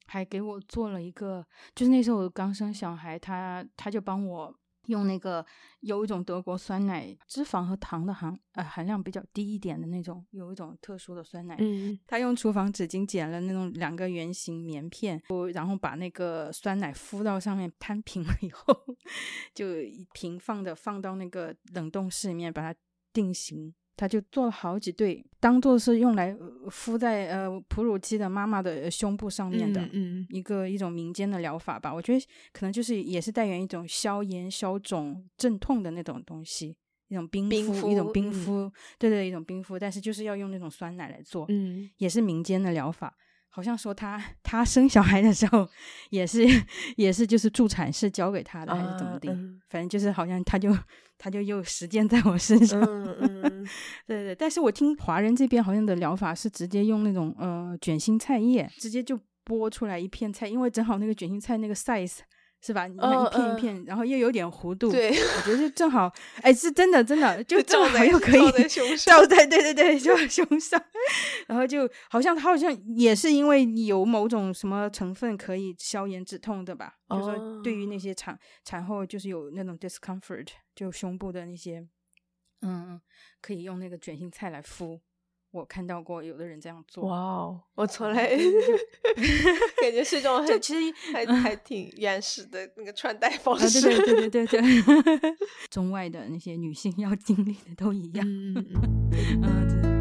[0.06, 1.44] 还给我做了一个，
[1.74, 4.54] 就是那时候我刚生小孩，他他就帮我
[4.86, 5.44] 用那个
[5.80, 15.20] 有一种德国酸奶，脂肪和糖的含呃含量比较低一点的那种，有一种特殊的酸奶，嗯，他用厨房纸巾剪了那种两个圆形棉片，
[15.54, 18.72] 然后把那个酸奶敷到上面摊平了以后，
[19.52, 19.66] 就
[20.12, 22.78] 平放的放到那个冷冻室里面，把它
[23.12, 23.74] 定型。
[23.96, 26.36] 他就做了好几对，当做是用来
[26.70, 29.88] 敷在呃哺乳期的妈妈的胸部上面的
[30.28, 31.92] 一个一种民间的疗法吧。
[31.92, 36.76] 我觉得可能就是也是带源一种消炎、消肿、镇痛的那种东西，
[37.08, 39.78] 一种冰敷，一种冰敷，对对，一种冰敷。
[39.78, 43.16] 但是就是要用那种酸奶来做，嗯，也是民间的疗法。
[43.56, 45.66] 好像说他 他生小孩的时候
[46.10, 46.44] 也是
[46.96, 49.34] 也是就是助产士教给他的还是怎么的，
[49.70, 50.76] 反正就是好像他就
[51.16, 52.78] 他就又实践在我身上，
[54.06, 54.34] 对对。
[54.34, 62.18] 但是我听华人这边好像的疗法是直接用那种呃卷心菜叶，直接就剥出来一片菜，因为正好那个卷心菜那个 size。
[62.60, 62.86] 是吧？
[62.86, 70.82] 你看一片一片，然后又有点弧度，对，我觉得正好，哎，是真的，真的就正好又可以照在胸上，照在对对对，就在胸上，
[71.46, 76.94] 然后就好像它好像也是因为有某种什么成分可以消炎止痛的吧？
[77.08, 81.86] 就说对于那些产产后就是有那种 discomfort，就胸部的那些，
[82.62, 83.00] 嗯，
[83.40, 85.00] 可以用那个卷心菜来敷。
[85.56, 87.58] 我看到过有的人这样做，哇哦！
[87.74, 88.28] 我从来
[89.80, 90.80] 感觉是一种 就其实
[91.12, 94.60] 还还挺原始的那个穿戴方式，对对对对对，
[95.70, 99.96] 中外的那些女性要经历的都一样，嗯嗯嗯。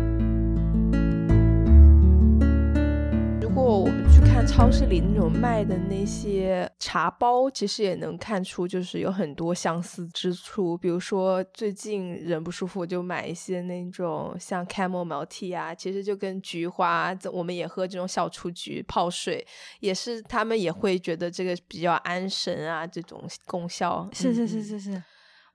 [3.41, 4.04] 如果我们
[4.47, 10.77] 超市里那种卖的那些茶包，其实也能看出就是有很多相似之处。
[10.77, 19.45] 比如说最近人不舒服，就买一些那种像 Camomile tea 啊，其实就跟菊花，我们也喝这种小雏菊泡水，
[19.81, 24.07] 也是他们也会觉得这个比较安神啊，这种功效。
[24.13, 25.03] 是是是是是。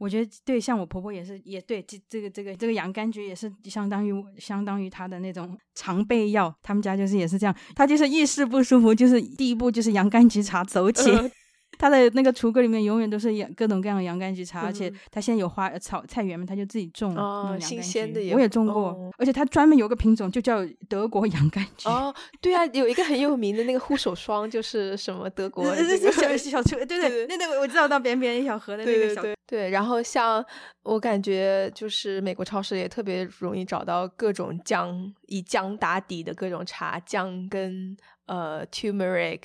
[0.00, 11.10] 我觉得对，像我婆婆也是，也对这这个这个这个洋甘菊也是相当于相当于她的那种常备药，他们家就是也是这样，她就是遇事不舒服，就是第一步就是洋甘菊茶走起，
[11.80, 20.58] 他的那个橱柜里面永远都是洋各种各样的洋甘菊茶，而且他现在有花草菜园嘛，他就自己种哦，新鲜的也，我也种过，而且他专门有个品种就叫
[20.90, 21.88] 德国洋甘菊。
[21.88, 29.70] 哦， 对啊，有一个很有名的那个护手霜，就是什么德国小 小厨，对对对对，我知道到边边一小盒的那个小对。
[29.70, 30.44] 然后像
[30.82, 39.40] 我感觉就是美国超市也特别容易找到各种姜以姜打底的各种茶，姜跟呃 turmeric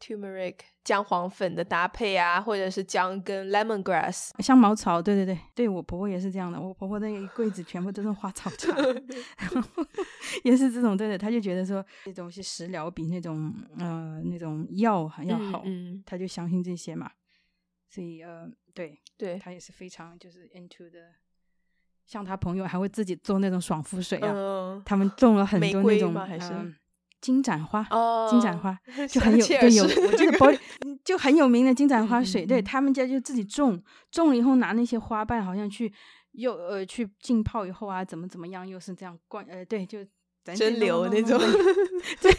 [0.00, 0.54] turmeric。
[0.86, 6.60] 姜黄粉的搭配啊，或者是姜跟 lemongrass 香茅草，对对对，对我婆婆也是这样的。
[6.60, 8.72] 我婆婆那一柜子全部都是花草茶，
[10.44, 11.18] 也是这种，对的。
[11.18, 15.64] 她就觉得说这种是食疗比那种呃那种药还要好，
[16.06, 17.10] 她就相信这些嘛。
[17.88, 21.00] 所以呃，对对，她也是非常就是 into 的。
[22.06, 26.52] 像他朋友还会自己做那种爽肤水啊，他们种了很多那种还是。
[27.20, 30.58] 金盏花，哦金盏花 就很有，对有，我记得玻璃
[31.04, 35.92] 就很有名的金盏花水，对他们家就自己种，种了以后拿那些花瓣，好像去
[36.32, 39.98] 又呃去浸泡以后啊，怎么怎么样，又是这样灌，呃对，就
[40.44, 41.38] 蒸馏那种，
[42.20, 42.32] 对，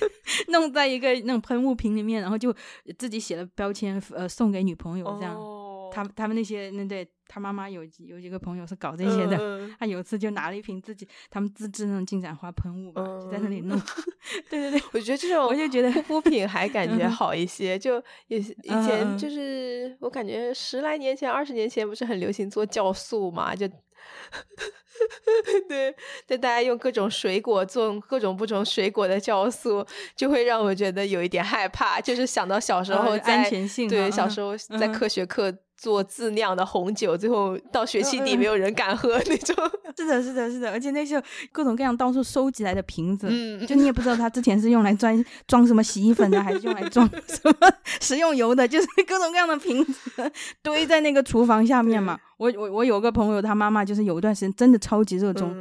[0.48, 2.56] 弄在一个那种喷雾瓶里面，然后就
[2.98, 5.36] 自己写了标签，呃送给女朋友这样。
[5.90, 13.80] 他他们那些那对他妈妈有有几个朋友是搞这些的，他有一次就拿了一瓶自己他们自制那种金盏花喷雾吧，就在那里弄。
[14.50, 23.68] 对对对，我觉得这种我就觉得护肤品还感觉好一些，就也以前就是我感觉十来年前、二十年前不是很流行做酵素嘛，就
[25.68, 25.96] 对，
[26.28, 29.86] 就大家用各种水果做各种不同水果的酵素，
[30.16, 33.50] 就会让我觉得有一点害怕，就是想到小时候在
[33.90, 35.54] 对小时候在科学课。
[35.80, 39.56] 做自酿的红酒，最后到学期底没有人敢喝那种。
[39.96, 41.22] 是的，是的，是的，而且那些
[41.52, 43.28] 各种各样到处收集来的瓶子，
[43.68, 47.54] 就你也不知道它之前是用来装装什么洗衣粉的，还是用来装什么
[48.02, 50.32] 食用油的，就是各种各样的瓶子
[50.64, 52.18] 堆在那个厨房下面嘛。
[52.38, 55.54] 我我我有个朋友，他妈妈就是有一段时间真的超级热衷，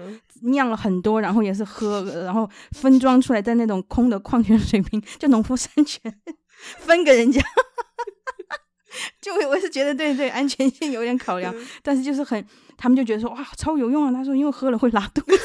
[0.43, 6.01] 酿了很多，然后也是喝，然后分装出来在那种空的矿泉水瓶， 就农夫山泉
[6.79, 7.43] 分给人家。
[9.21, 11.53] 就我是觉得对对安全性有点考量，
[11.83, 12.47] 但是就是很，
[12.79, 14.13] 他们就觉得说哇超有用啊！
[14.13, 15.39] 他说因为喝了会拉肚子，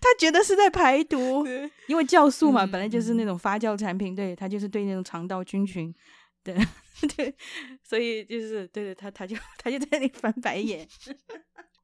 [0.00, 1.46] 他觉得是在排毒，
[1.86, 5.94] 因为酵素嘛本来就是那种发酵产品，对他就是对那种肠道菌群，
[6.42, 6.54] 对
[7.16, 7.34] 对，
[7.82, 10.86] 所以就是对对，他他就他就在那里翻白眼。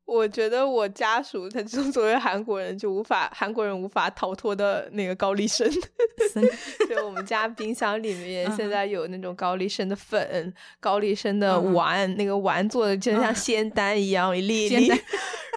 [0.06, 5.68] 我觉得我家属，他就 作为韩国人，就无法韩国人无法逃脱的那个高丽参。
[6.88, 14.92] 就我们家冰箱里面现在有那种高丽参的粉、高丽参的丸，那个丸做的就像仙丹一样，一粒一粒。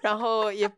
[0.01, 0.69] 然后也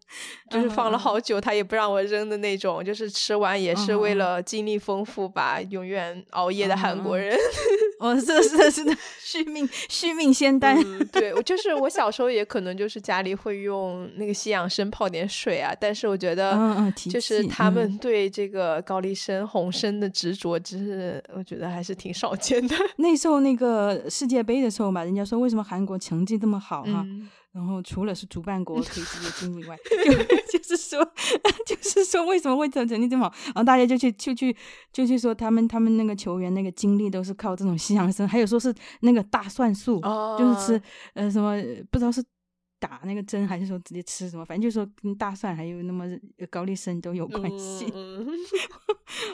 [0.52, 7.36] 就是放了好久，他也不让我扔的那种，就是吃完也是为了精力丰富吧，永远熬夜的韩国人。
[8.00, 10.76] 哦，是的，是的，是的，续命续命仙丹。
[11.10, 22.76] 对，我就是我小时候也可能就是家里会用那个西洋参泡点水啊，但是我觉得，嗯嗯，就是他们对这个高丽参、红参的执着，真是我觉得还是挺少见的。
[22.98, 27.06] 那时候那个世界杯的时候嘛，人家说为什么韩国成绩这么好哈？
[27.54, 29.78] 然后除了是主办国可以直接 进入以外，
[30.50, 31.06] 就 就是说，
[31.68, 33.36] 就是说为什么会成成绩这么好？
[33.48, 34.56] 然后大家就去就去
[34.94, 40.00] 就去说他们他们那个球员那个经历都是靠这种西洋参，还有说是那个大蒜素，
[40.40, 40.82] 就是吃
[41.14, 42.24] 呃什么不知道是
[42.80, 46.06] 打那个针还是说直接吃什么，反正就说跟大蒜还有那么
[46.50, 47.92] 高丽参都有关系。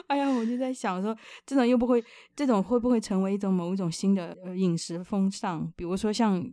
[0.08, 1.16] 哎呀，我就在想说，
[1.46, 2.02] 这种又不会，
[2.34, 5.72] 这种会不会成为一种某一种新的呃饮食风尚？
[5.76, 6.44] 比如说像。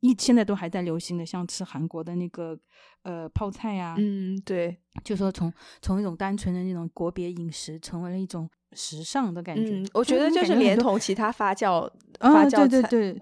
[0.00, 2.58] 一现在都还在流行的，像吃韩国的那个
[3.02, 9.82] 呃泡菜呀，嗯，对，就说从从一种单纯的那种国别饮食，成为了一种时尚的感觉。
[9.92, 12.66] 我觉得就是连同其他发酵发酵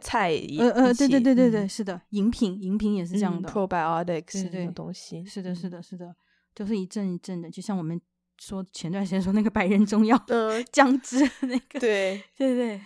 [0.01, 6.15] 菜，呃呃，对对对对对，是的，饮品饮品也是这样的，probiotics 这种东西，是的，是的，是的，
[6.55, 8.01] 就是一阵一阵的，就像我们
[8.39, 12.23] 说前段时间说那个百人中药，嗯， 姜汁那个，对。
[12.37, 12.81] 对对。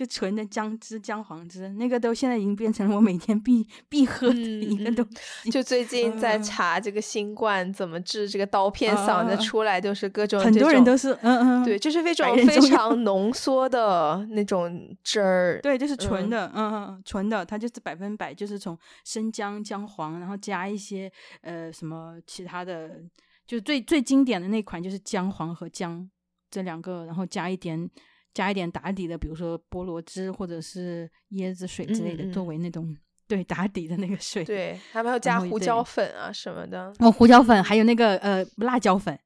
[0.00, 5.06] 就纯的姜汁、姜黄汁，那个都现在已经变成了我每天必必喝的一个东
[5.42, 5.50] 西。
[5.50, 22.88] 就最近在查这个新冠怎么治这个刀片嗓子，出来都是各种很多人都是嗯嗯，对，就是非常非常浓缩的那种汁儿，对，就是纯的，嗯嗯，纯的，它就是百分百就是从生姜、姜黄，然后加一些呃什么其他的，
[23.46, 26.08] 就是最最经典的那款就是姜黄和姜
[26.50, 27.90] 这两个，然后加一点。
[28.32, 34.44] 加一点打底的，比如说菠萝汁或者是椰子水之类的，作为那种对打底的那个水。
[34.44, 36.92] 对，他们要加胡椒粉啊什么的。
[36.98, 39.18] 哦，胡椒粉，还有那个呃辣椒粉，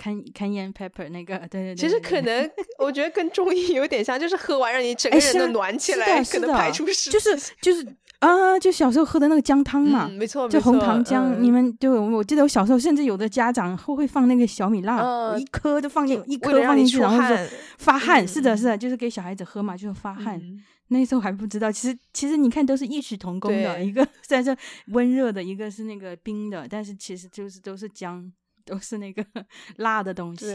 [0.00, 1.76] 看看烟 pepper 那个，对对对。
[1.76, 7.86] 其实可能 我觉得跟中医有点像，就是喝完让你整个人都暖起来，可能排出湿就是就是
[8.20, 11.42] 啊，就小时候喝的那个姜汤嘛，没错，就红糖姜。
[11.42, 17.34] 你们就我记得我小时候，甚至有的家长会会放那个小米辣，一颗就放进一颗放进去，然后就
[17.76, 18.26] 发汗。
[18.26, 20.40] 是的，是的，就是给小孩子喝嘛，就是发汗。
[20.88, 24.56] 那时候还不知道，其实其实你看都是异曲同工的，一个 虽然说
[24.88, 28.30] 温热的，一个是那个冰的，但是其实就是都是姜，
[28.70, 29.24] 都是那个
[29.78, 30.46] 辣的东西，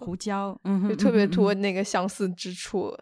[0.00, 2.96] 胡椒，嗯，就特别多那个相似之处。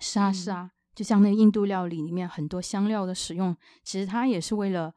[0.00, 4.92] 是啊是啊，就像那个印度料理里面很多香料的使用，其实它也是为了，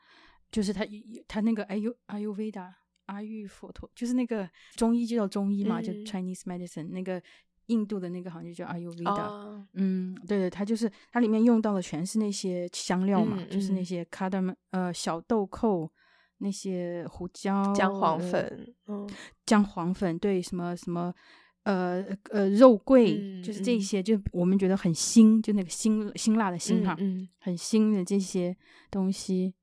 [0.52, 0.86] 就是它
[1.28, 2.74] 它那个阿尤阿尤维达
[3.06, 7.22] 阿育佛陀，就是那个中医就叫中医嘛，就 Chinese medicine 那个。
[7.68, 9.30] 印度的那个好像就叫阿尤维达，
[9.74, 15.92] 嗯，对对，它就是它里面用到的全是那些香料嘛，就是那些卡达曼呃小豆蔻，
[16.40, 19.10] 那些胡椒、姜黄粉，嗯，
[19.46, 21.14] 姜黄粉，对，什么什么
[21.64, 26.96] 呃呃肉桂，就是这些，就我们觉得很辛，就那个辛辛辣的辛哈，
[27.40, 28.56] 很辛的这些
[28.92, 29.54] 东西，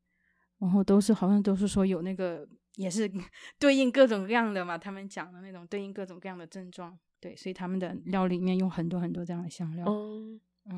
[0.59, 2.47] 然后都是好像都是说有那个
[2.77, 3.11] 也是
[3.59, 6.99] 对应各种各样的嘛，他们讲的那种对应各种各样的症状。
[7.21, 9.87] 对，所以他们的料里面用很多很多这样的香料。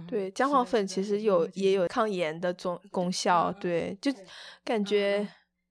[0.07, 3.53] 对，姜黄粉其实有也有抗炎的功功效。
[3.53, 4.13] 对，就
[4.65, 5.27] 感觉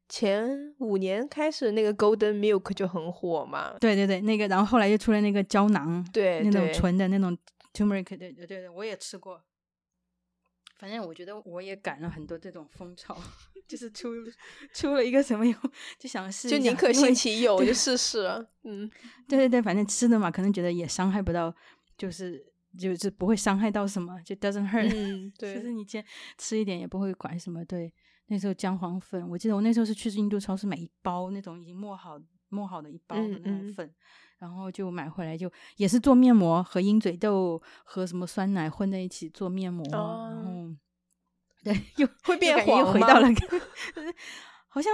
[0.07, 3.75] 前五年开始那个 Golden Milk 就很火嘛。
[3.79, 7.37] 对对对，那个然后后来又出了那个胶囊，对，那种纯的那种
[7.73, 9.41] Turmeric，对对对，我也吃过。
[10.77, 13.17] 反正我觉得我也赶了很多这种风潮。
[13.67, 14.09] 就是出
[14.73, 18.27] 出了一个什么以后就想试，就宁可信其有，就 试试。
[18.61, 18.87] 嗯，
[19.27, 21.51] 对对对，反正吃的嘛，可能觉得也伤害不到，
[21.97, 22.45] 就是
[22.77, 24.91] 就是不会伤害到什么，就 doesn't hurt。
[24.93, 26.05] 嗯，对， 就是你先
[26.37, 27.65] 吃一点也不会管什么。
[27.65, 27.91] 对，
[28.27, 32.19] 那时候姜黄粉，我记得我那时候是去印度超市买一包那种已经磨好
[32.49, 33.93] 磨好的一包的那种粉，
[34.37, 40.75] 然后就买回来就也是做面膜和鹰嘴豆和什么酸奶混在一起做面膜，然后。
[41.63, 43.27] 对，又会变黄又回到了，
[44.69, 44.93] 好像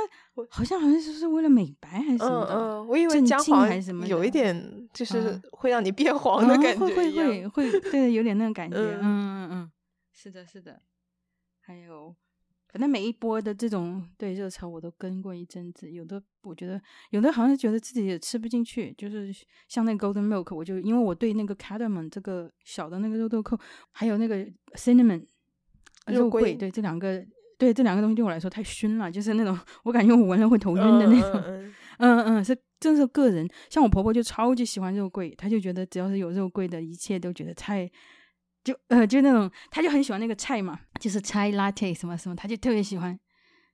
[0.49, 9.71] 好像好像就是为了美白还是什么的，我以为姜黄还是什么，有一点就是会让你变黄的感觉，会会会会，对，有点那种感觉，嗯嗯嗯，
[10.13, 10.81] 是的，是的。
[11.59, 12.15] 还有，
[12.71, 19.31] 反正每一波的这种对热潮我都跟过一阵子，有的我觉得有的好像觉得自己也吃不进去，就是
[19.67, 23.59] 像那个 Golden Milk，我就因为我对那个 Cardamom 这个小的那个肉豆蔻，
[23.91, 24.45] 还有那个
[24.75, 25.25] Cinnamon。
[26.07, 27.23] 肉桂，对这两个，
[27.59, 31.43] 对这两个东西对我来说太熏了，就是那种我感觉我闻了会头晕的那种。
[31.99, 33.47] 嗯嗯，是，真是个人。
[33.69, 37.87] 像我婆婆就超级喜欢肉桂，她就觉得只要是有肉桂的一切都觉得菜，
[38.63, 43.17] 就呃就那种，他就很喜欢那个菜嘛，就是菜 latte 什么什么，他就特别喜欢，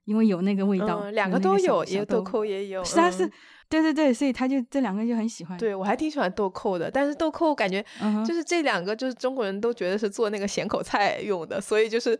[0.05, 1.09] 因为有那个味道。
[1.11, 2.83] 两个都有，也有豆蔻也有。
[2.83, 3.29] 是啊是。
[3.69, 5.57] 对对对，所以他就这两个就很喜欢。
[5.57, 7.83] 对我还挺喜欢豆蔻的，但是豆蔻感觉
[8.25, 12.17] 就是这两个就是中国人都觉得是做那个咸口菜用的，所以就是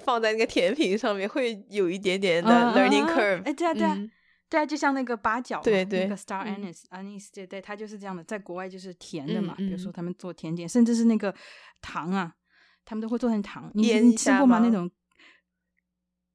[0.00, 3.44] 放在那个甜品上面会有一点点的 learning curve。
[3.44, 3.96] 哎，对啊对啊，
[4.48, 9.54] 对啊，就像那个八角，对对，那个 star anise anise，对对，它就是这样的，在国外就是甜的嘛。
[9.56, 11.34] 比如说他们做甜点，甚至是那个
[11.80, 12.34] 糖啊，
[12.84, 13.70] 他们都会做成糖。
[13.74, 14.60] 你吃过吗？
[14.60, 14.90] 那种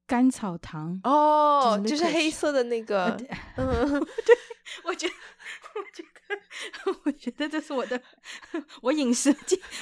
[0.05, 3.18] 甘草糖哦，就是黑色的那个，
[3.55, 3.66] 嗯，
[3.99, 4.38] 对。
[4.86, 5.14] 我觉得，
[5.76, 6.12] 我觉得，
[7.05, 7.99] 我觉得这是我的，
[8.81, 9.36] 我饮食，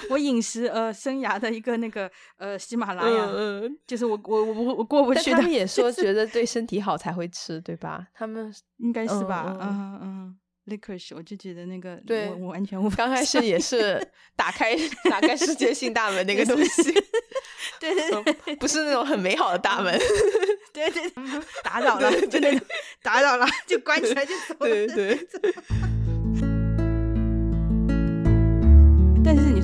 [0.10, 3.30] 我饮食呃生涯的一个那个呃喜马拉雅，
[3.88, 5.32] 就是我我我我过不去。
[5.32, 8.08] 他们也说觉得对身体好才会吃，对吧？
[8.14, 9.58] 他们应该是吧？
[9.62, 10.38] 嗯嗯
[10.68, 12.98] ，licorice，我就觉得那个，对我完全无法。
[12.98, 14.76] 刚开始也是打开
[15.10, 16.92] 打开世界性大门那个东西，
[17.80, 19.98] 对对，不是那种很美好的大门。
[20.74, 21.10] 对对，
[21.64, 22.68] 打扰了，就那种
[23.02, 24.56] 打扰了，就关起来就走。
[24.60, 25.28] 对对。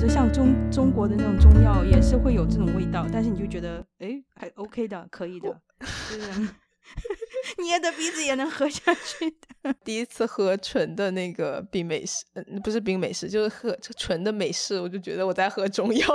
[0.00, 5.60] 是你说像中中国的那种中药，也是会有这种味道，但是你就觉得哎还 OK 的，可以的。
[7.58, 9.74] 捏着鼻子也能喝下去的。
[9.84, 16.06] 第一次喝纯的那个冰美式，嗯，不是冰美式，就是喝纯的美式，我就觉得我在喝中药，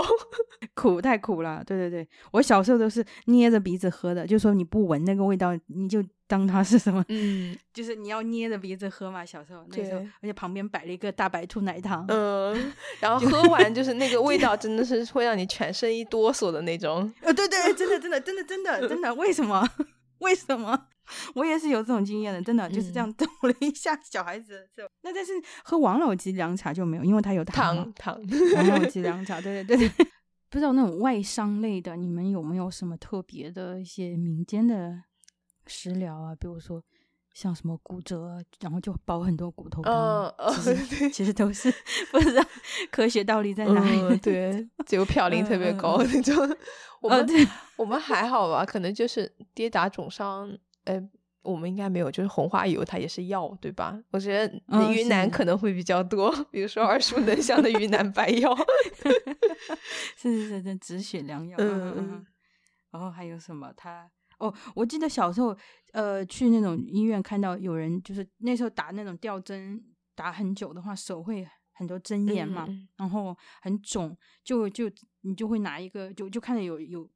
[0.73, 1.61] 苦太苦了。
[1.65, 6.01] 对对对，我小时候都是捏着鼻子喝的，就说你不闻那个味道，你就
[6.33, 9.23] 当它是什么，嗯，就是你要捏着鼻子喝嘛。
[9.23, 17.13] 小时候那时候，而且旁边摆了一个大白兔奶糖，嗯， 然后喝 完就是那个味道真的是会让你全身一哆嗦的那种。
[17.21, 19.63] 呃，对对，真的真的真的真的真的，为什么？
[20.19, 20.87] 为什么？
[21.35, 24.67] 我也是有这种经验的，真的就是这样抖了一下小孩子。
[25.03, 28.19] 那但是喝王老吉凉茶就没有，因为它有糖糖。
[28.55, 30.07] 王老吉凉茶，对对对对。
[30.49, 35.01] 不知道那种外伤类的，你们有没有什么特别的一些民间的
[35.67, 36.35] 食疗啊？
[36.35, 36.83] 比如说
[37.33, 41.73] 像什么骨折，然后就包很多骨头汤，其实 其实都是
[42.11, 42.43] 不知道
[42.91, 44.17] 科学道理在哪里。
[44.17, 46.57] 对，结果嘌呤特别高那种。
[47.01, 47.27] 我们
[47.75, 48.63] 我们还好吧？
[48.65, 50.55] 可能就是跌打肿伤，
[50.85, 51.01] 呃，
[51.41, 52.09] 我们应该没有。
[52.09, 53.99] 就是红花油它也是药，对吧？
[54.11, 58.55] 我觉得云南可能会比较多，比如说耳熟能详的云南白药，
[60.15, 61.57] 是 是是，止血良药。
[61.59, 62.25] 嗯嗯。
[62.91, 63.73] 然后还有什么？
[63.75, 64.09] 他。
[64.43, 65.55] 哦，我记得小时候，
[65.93, 69.81] 呃，去那种医院看到有人，就是那时候打那种吊针，
[70.15, 72.67] 打很久的话，手会很多针眼嘛，
[72.97, 74.91] 然后很肿，就就
[75.21, 77.09] 你就会拿一个，就就看到有有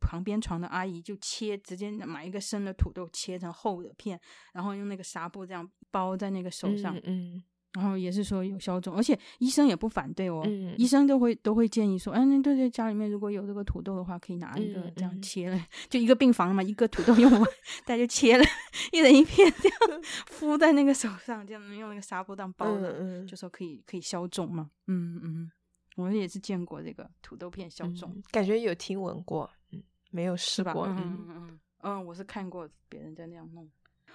[0.00, 4.20] 旁边床的阿姨就切，直接买一个生的土豆切成厚的片，
[4.52, 7.42] 然后用那个纱布这样包在那个手上，嗯。
[7.76, 10.42] 然后也是说有消肿，而且医生也不反对哦，
[10.78, 17.42] 医生都会都会建议说，哎，那对对，家里面如果有这个土豆的话，可以拿一个这样切了，就一个病房嘛，一个土豆用完，
[17.84, 18.44] 大家就切了，
[18.92, 24.70] 一人一片，这样 敷在那个手上，这样用那个纱布当包的，就说可以可以消肿嘛。
[24.86, 25.50] 嗯嗯，
[25.96, 33.68] 我也是见过这个土豆片消肿，感觉有听闻过，嗯，没有试过，嗯嗯嗯嗯，我是看过别人在那样弄。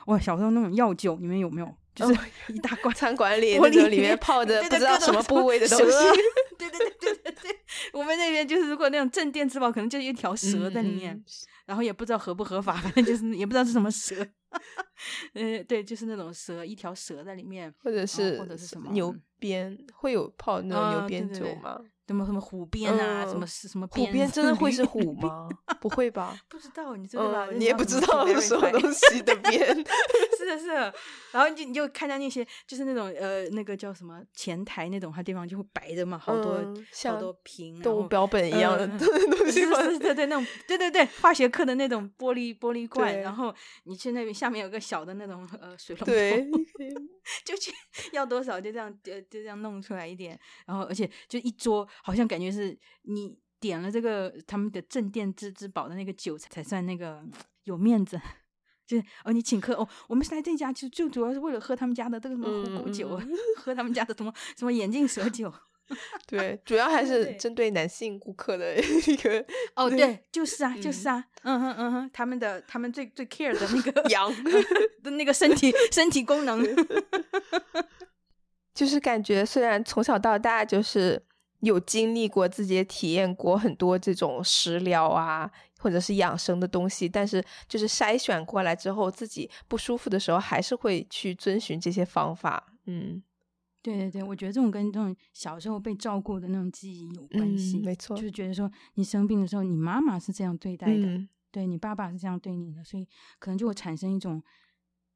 [0.07, 1.75] 哇，小时候那种药酒，你们有没有？
[1.93, 2.19] 就是
[2.53, 5.85] 一大罐餐馆里那种里面泡着不知道什么部位的东西。
[6.57, 7.59] 对对对对对对，
[7.93, 11.21] 我们那边就是如果那种镇店之宝，可能就一条蛇在里面，
[11.65, 14.15] 然后也不知道合不合法，反正就是也不知道是什么蛇。
[15.33, 21.79] 嗯，对，就是那种蛇，一条蛇在里面，或者是或者是什么牛鞭，会有泡那种牛鞭酒吗？
[22.11, 24.29] 什么什么虎鞭啊，什么是什么虎鞭？
[24.29, 25.47] 真的会是虎吗？
[25.79, 26.37] 不会吧？
[26.49, 27.47] 不知道，你知道吧？
[27.53, 29.65] 你也不知道 是什么东西的鞭。
[30.37, 30.93] 是的，是的。
[31.31, 36.61] 然后你你就看到那些，就是那种呃，那个叫什么前台那种，它地方就会摆着嘛，好多
[37.05, 38.97] 好多瓶，动物标本一样的东
[39.49, 39.65] 西。
[39.65, 43.21] 对对对，那种对对对，化学课的那种玻璃玻璃罐。
[43.21, 43.53] 然后
[43.83, 46.13] 你去那边下面有个小的那种呃水龙头，
[47.45, 47.71] 就去
[48.11, 50.37] 要多少就这样就就这样弄出来一点。
[50.65, 51.87] 然后而且就一桌。
[52.03, 57.23] 好像感觉是你点了这个他们的镇店之之宝的那个酒才才算那个
[57.65, 58.19] 有面子，
[58.87, 63.21] 就是哦，你请客哦，我们是来这家就就主要是为了喝他们家的这个什么虎骨酒，
[63.55, 65.53] 喝他们家的什么什么眼镜蛇酒。
[66.25, 69.45] 对，主要还是针对男性顾客的一个
[69.75, 74.33] 哦，对，就是啊，就是啊，嗯哼嗯哼，他们的他们最最 care 的那个 羊
[75.03, 76.63] 的那个身体身体功能，
[78.73, 81.21] 就是感觉虽然从小到大就是。
[81.61, 85.49] 有经历过，自己也体验过很多这种食疗啊，
[85.79, 92.73] 或者是养生的东西，但是就是筛选过来之后，自己不舒服的时候，还是会去遵循这些方法。
[92.85, 93.21] 嗯，
[93.81, 103.07] 对对对，我觉得这种跟这种小时候被照顾的那种记忆有关系，没错，就是觉得说你生病的时候，你妈妈是这样对待的，对你爸爸是这样对你的，所以
[103.37, 104.41] 可能就会产生一种，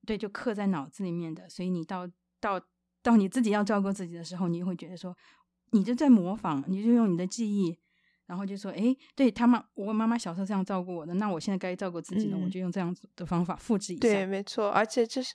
[0.05, 2.07] 对，就刻在脑子里面的，所以你到
[2.39, 2.61] 到
[3.01, 5.17] 到你自己要照顾自己的时候，你会觉得说。
[5.71, 7.77] 你就在模仿，你就用你的记忆，
[8.25, 15.33] 然后就说：“哎，对他妈，我妈妈小时候这样照顾我的，那我现在该照顾自己了，我就用这样子的方法复制一下。”对，没错，而且这是，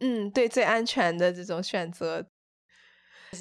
[0.00, 2.30] 嗯，对，最安全的这种选择。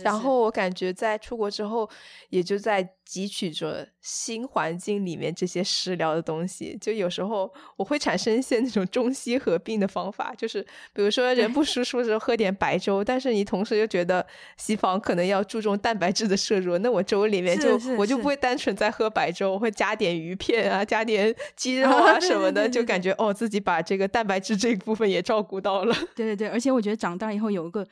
[0.04, 1.90] 然后我感觉在出国之后，
[2.30, 6.78] 也就在汲取着新环境里面这些食疗的东西。
[6.80, 10.62] 就有时候我会产生一些那种中西合并的方法，就是
[10.94, 14.26] 比如说人不 舒服的时候喝点白粥，但是你同时又觉得
[14.58, 25.94] 西方可能要注重蛋白质的摄入，那我粥里面就我就不会单纯在喝白粥，我会加点鱼片啊，加点鸡肉啊什么的，就感觉哦自己把这个蛋白质这一部分也照顾到了。
[26.16, 27.86] 对对对，而且我觉得长大以后有一个。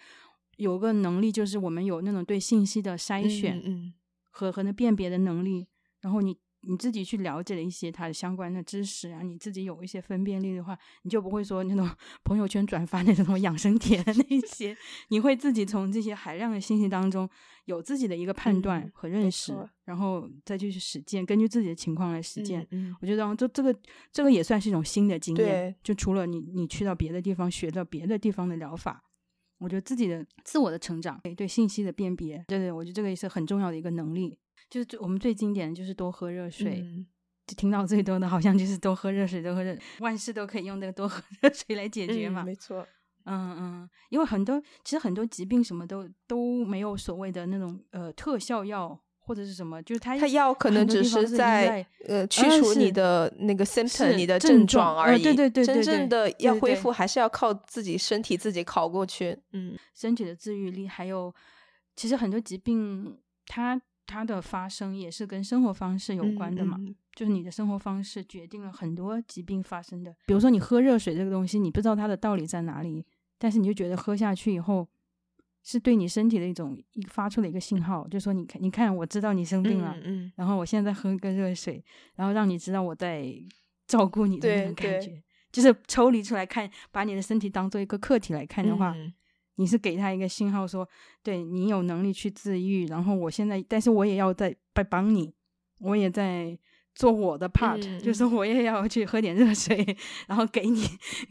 [0.62, 3.94] 有个能力，就是我们有那种对信息的筛选，嗯，
[4.30, 5.68] 和和那辨别的能力。
[6.02, 11.90] 然后你你自己去了解了一些它的相关的知识啊，你自己有一些分辨力的话，你就不会说那种
[12.24, 14.78] 朋友圈转发那种养生帖的那些。
[15.10, 17.28] 你会自己从这些海量的信息当中
[17.66, 19.52] 有自己的一个判断和认识，
[19.86, 22.68] 然后再去实践，根据自己的情况来实践。
[22.70, 23.76] 嗯，我觉得这这个
[24.12, 25.76] 这个也算是一种新的经验。
[25.84, 29.04] 就除了你你去到别的地方学到别的地方的疗法。
[29.62, 34.36] 我觉得自己的自我的成长，对对信息的辨别，对对，我觉得这个也是很重要的一个能力。
[34.70, 36.84] 就是最我们最经典的就是多喝热水，
[37.46, 42.44] 就听到最多的好像就是多喝热水，多喝热，万事都可以用这个多喝热水来解决嘛。
[42.44, 42.88] 没错，
[43.26, 49.00] 嗯嗯，因为很多其实很多疾病什么都都没有所谓的那种呃特效药。
[49.22, 49.82] 或者是什么？
[49.84, 55.24] 就是他他药可能只是在呃去除你的那个 symptom，你的症状而已。
[55.24, 59.38] 对对对，真正的要恢复还是要靠自己身体自己考过去。
[59.54, 61.34] 嗯，身体的自愈力，还有
[61.96, 63.82] 其实很多疾病它。
[64.08, 66.78] 它的发生也是跟生活方式有关的嘛，
[67.16, 70.14] 就是你的生活方式决定了很多疾病发生的。
[70.26, 73.06] 比如说你喝热水这个东西，你不知道它的道理在哪里，
[73.38, 74.86] 但是你就觉得喝下去以后
[75.64, 81.84] 是对你身体的一种一发出的一个信号，就说你看，你看，我知道你生病了，嗯，然后我现在喝个热水，
[82.16, 83.34] 然后让你知道我在
[83.88, 88.96] 照顾你的那种感觉，就是抽离出来看，把你的身体当做一个客体来看的话。
[89.56, 90.88] 你是给他一个信号，说
[91.22, 95.32] 对你有能力去自愈，然后我现在，但是我也要在在帮你，
[95.82, 96.58] 我也在
[96.96, 100.86] 做我的 part，就是我也要去喝点热水，然后给你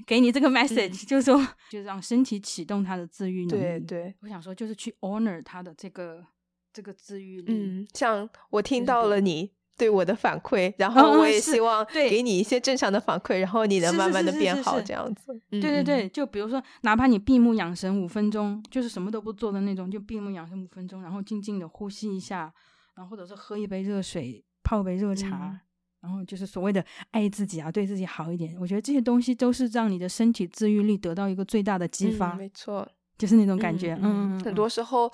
[0.06, 3.62] 给你这个 message，就是说，就让身体启动它的自愈能力。
[3.62, 6.24] 对对，我想说，就是去 honor 它的这个
[6.72, 7.52] 这个自愈力。
[7.52, 9.52] 嗯，像我听到了你。
[9.78, 15.32] 对我的反馈，然后我也希望给你一些正常的反馈，然后你能慢慢的变好，这样子。
[15.48, 22.52] 对对对，就比如说，哪怕你闭目养神五分钟，就是什么都不做的那种，就闭目养神五分钟，然后静静的呼吸一下，
[22.94, 25.60] 然后或者是喝一杯热水，泡杯热茶，
[26.00, 28.56] 然后就是所谓的爱自己啊，对自己好一点。
[28.60, 32.34] 我觉得这些东西都是让你的身体自愈力得到一个最大的激发。
[32.34, 33.98] 没错，就是那种感觉。
[34.00, 35.10] 嗯，很多时候，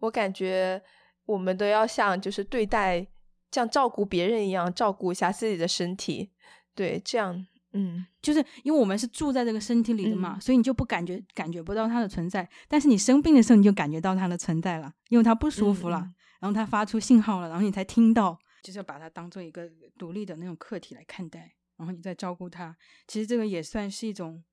[0.00, 0.82] 我感觉
[1.26, 3.06] 我们都要像就是对待。
[3.50, 6.30] 像照顾别人一样照顾一下自己的身体，
[6.74, 12.46] 对，这样，嗯，就是因为我们是住在这个身体里的嘛，所以你就不感觉感觉不到它的存在。
[12.68, 22.76] 但是你生病的时候，你就感觉到它的存在了，因为它不舒服了，然后它发出信号了，然后你才听到，就是要把它当做一个独立的那种客体来看待，然后你再照顾它。
[23.06, 24.44] 其实这个也算是一种。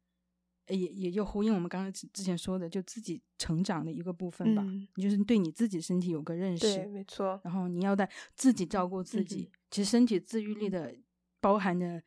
[0.70, 4.66] 也也就呼应我们刚刚之之前说的，就自己成长的一个部分吧。
[4.95, 7.39] 你就是对你自己身体有个认识，对，没错。
[7.43, 9.51] 然后你要在自己照顾自己。
[9.70, 10.91] 其实身体自愈力的
[11.39, 12.01] 包含的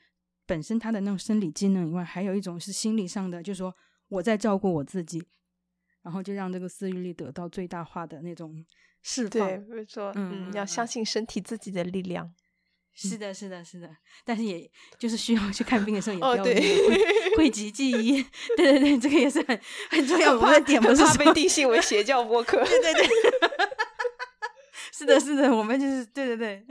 [0.45, 3.73] 本身它的那种生理机能以外，还有一种是心理上的，就是说
[4.09, 5.25] 我在照顾我自己，
[6.03, 8.67] 然后就让这个自愈力得到最大化的那种
[9.03, 9.47] 释放。
[9.47, 10.13] 对，没错。
[10.15, 12.33] 嗯，要相信身体自己的力量。
[13.01, 13.89] 是的，是的，是的，
[14.25, 14.69] 但是也
[14.99, 18.21] 就是需要去看病的时候也不要讳讳疾忌医。
[18.59, 20.35] 对对对，这个也是很很重要。
[20.37, 22.57] 我们点不是被定性为邪教播客。
[22.65, 23.48] 对对对，
[24.99, 26.65] 是的，是的，我们就是对对对。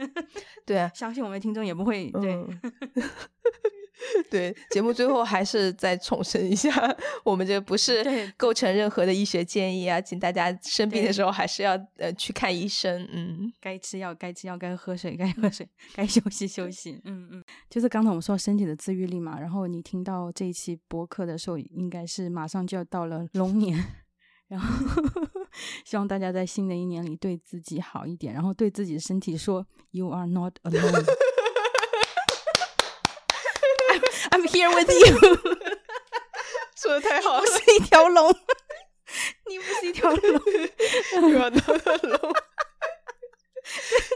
[0.65, 2.45] 对 啊，相信我们听众也不会对。
[4.29, 6.71] 对，节目最后还是再重申一下，
[7.25, 23.83] 我们这不是构成任何的医学建议啊，请大家生病的时候还是要呃去看医生，嗯，该吃药该吃药，该喝水该喝水，该休息休息，嗯嗯，就是刚才我们说身体的自愈力嘛，然后你听到这一期播客的时候，应该是马上就要到了龙年，
[24.47, 24.67] 然后
[25.83, 31.03] 希望大家在新的一年里对自己好一点，然后对自己的身体说，You are not alone。
[34.29, 35.17] I'm here with you，
[36.75, 38.29] 说的太好了，是一条龙，
[39.47, 40.41] 你不是一条龙，
[41.33, 42.33] 要拿的龙，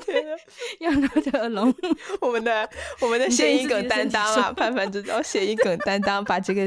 [0.05, 0.37] 对的，
[0.79, 1.73] 要拿的龙，
[2.19, 2.69] 我们的
[2.99, 6.65] 我们的谐音梗担当啊，盼盼知道谐音梗担当，把这个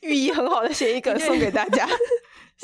[0.00, 1.88] 寓意很好的谐音梗送给大家。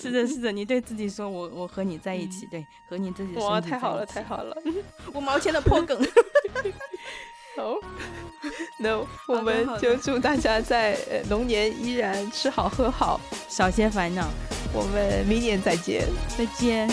[0.01, 4.57] 是的，是的，你对自己说，我我和你在一起，对，和你自己哇，太好了，太好了，
[5.13, 5.99] 五毛钱的破梗。
[7.57, 7.75] 好，
[8.79, 8.97] 那
[9.27, 10.97] 我们就祝大家在
[11.29, 14.29] 龙年依然吃好喝好，少些烦恼。
[14.73, 16.89] 我们明年再见，再见。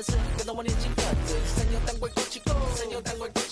[0.00, 3.49] 的事，跟着我年轻个子，神游单轨过去过，神游单轨过。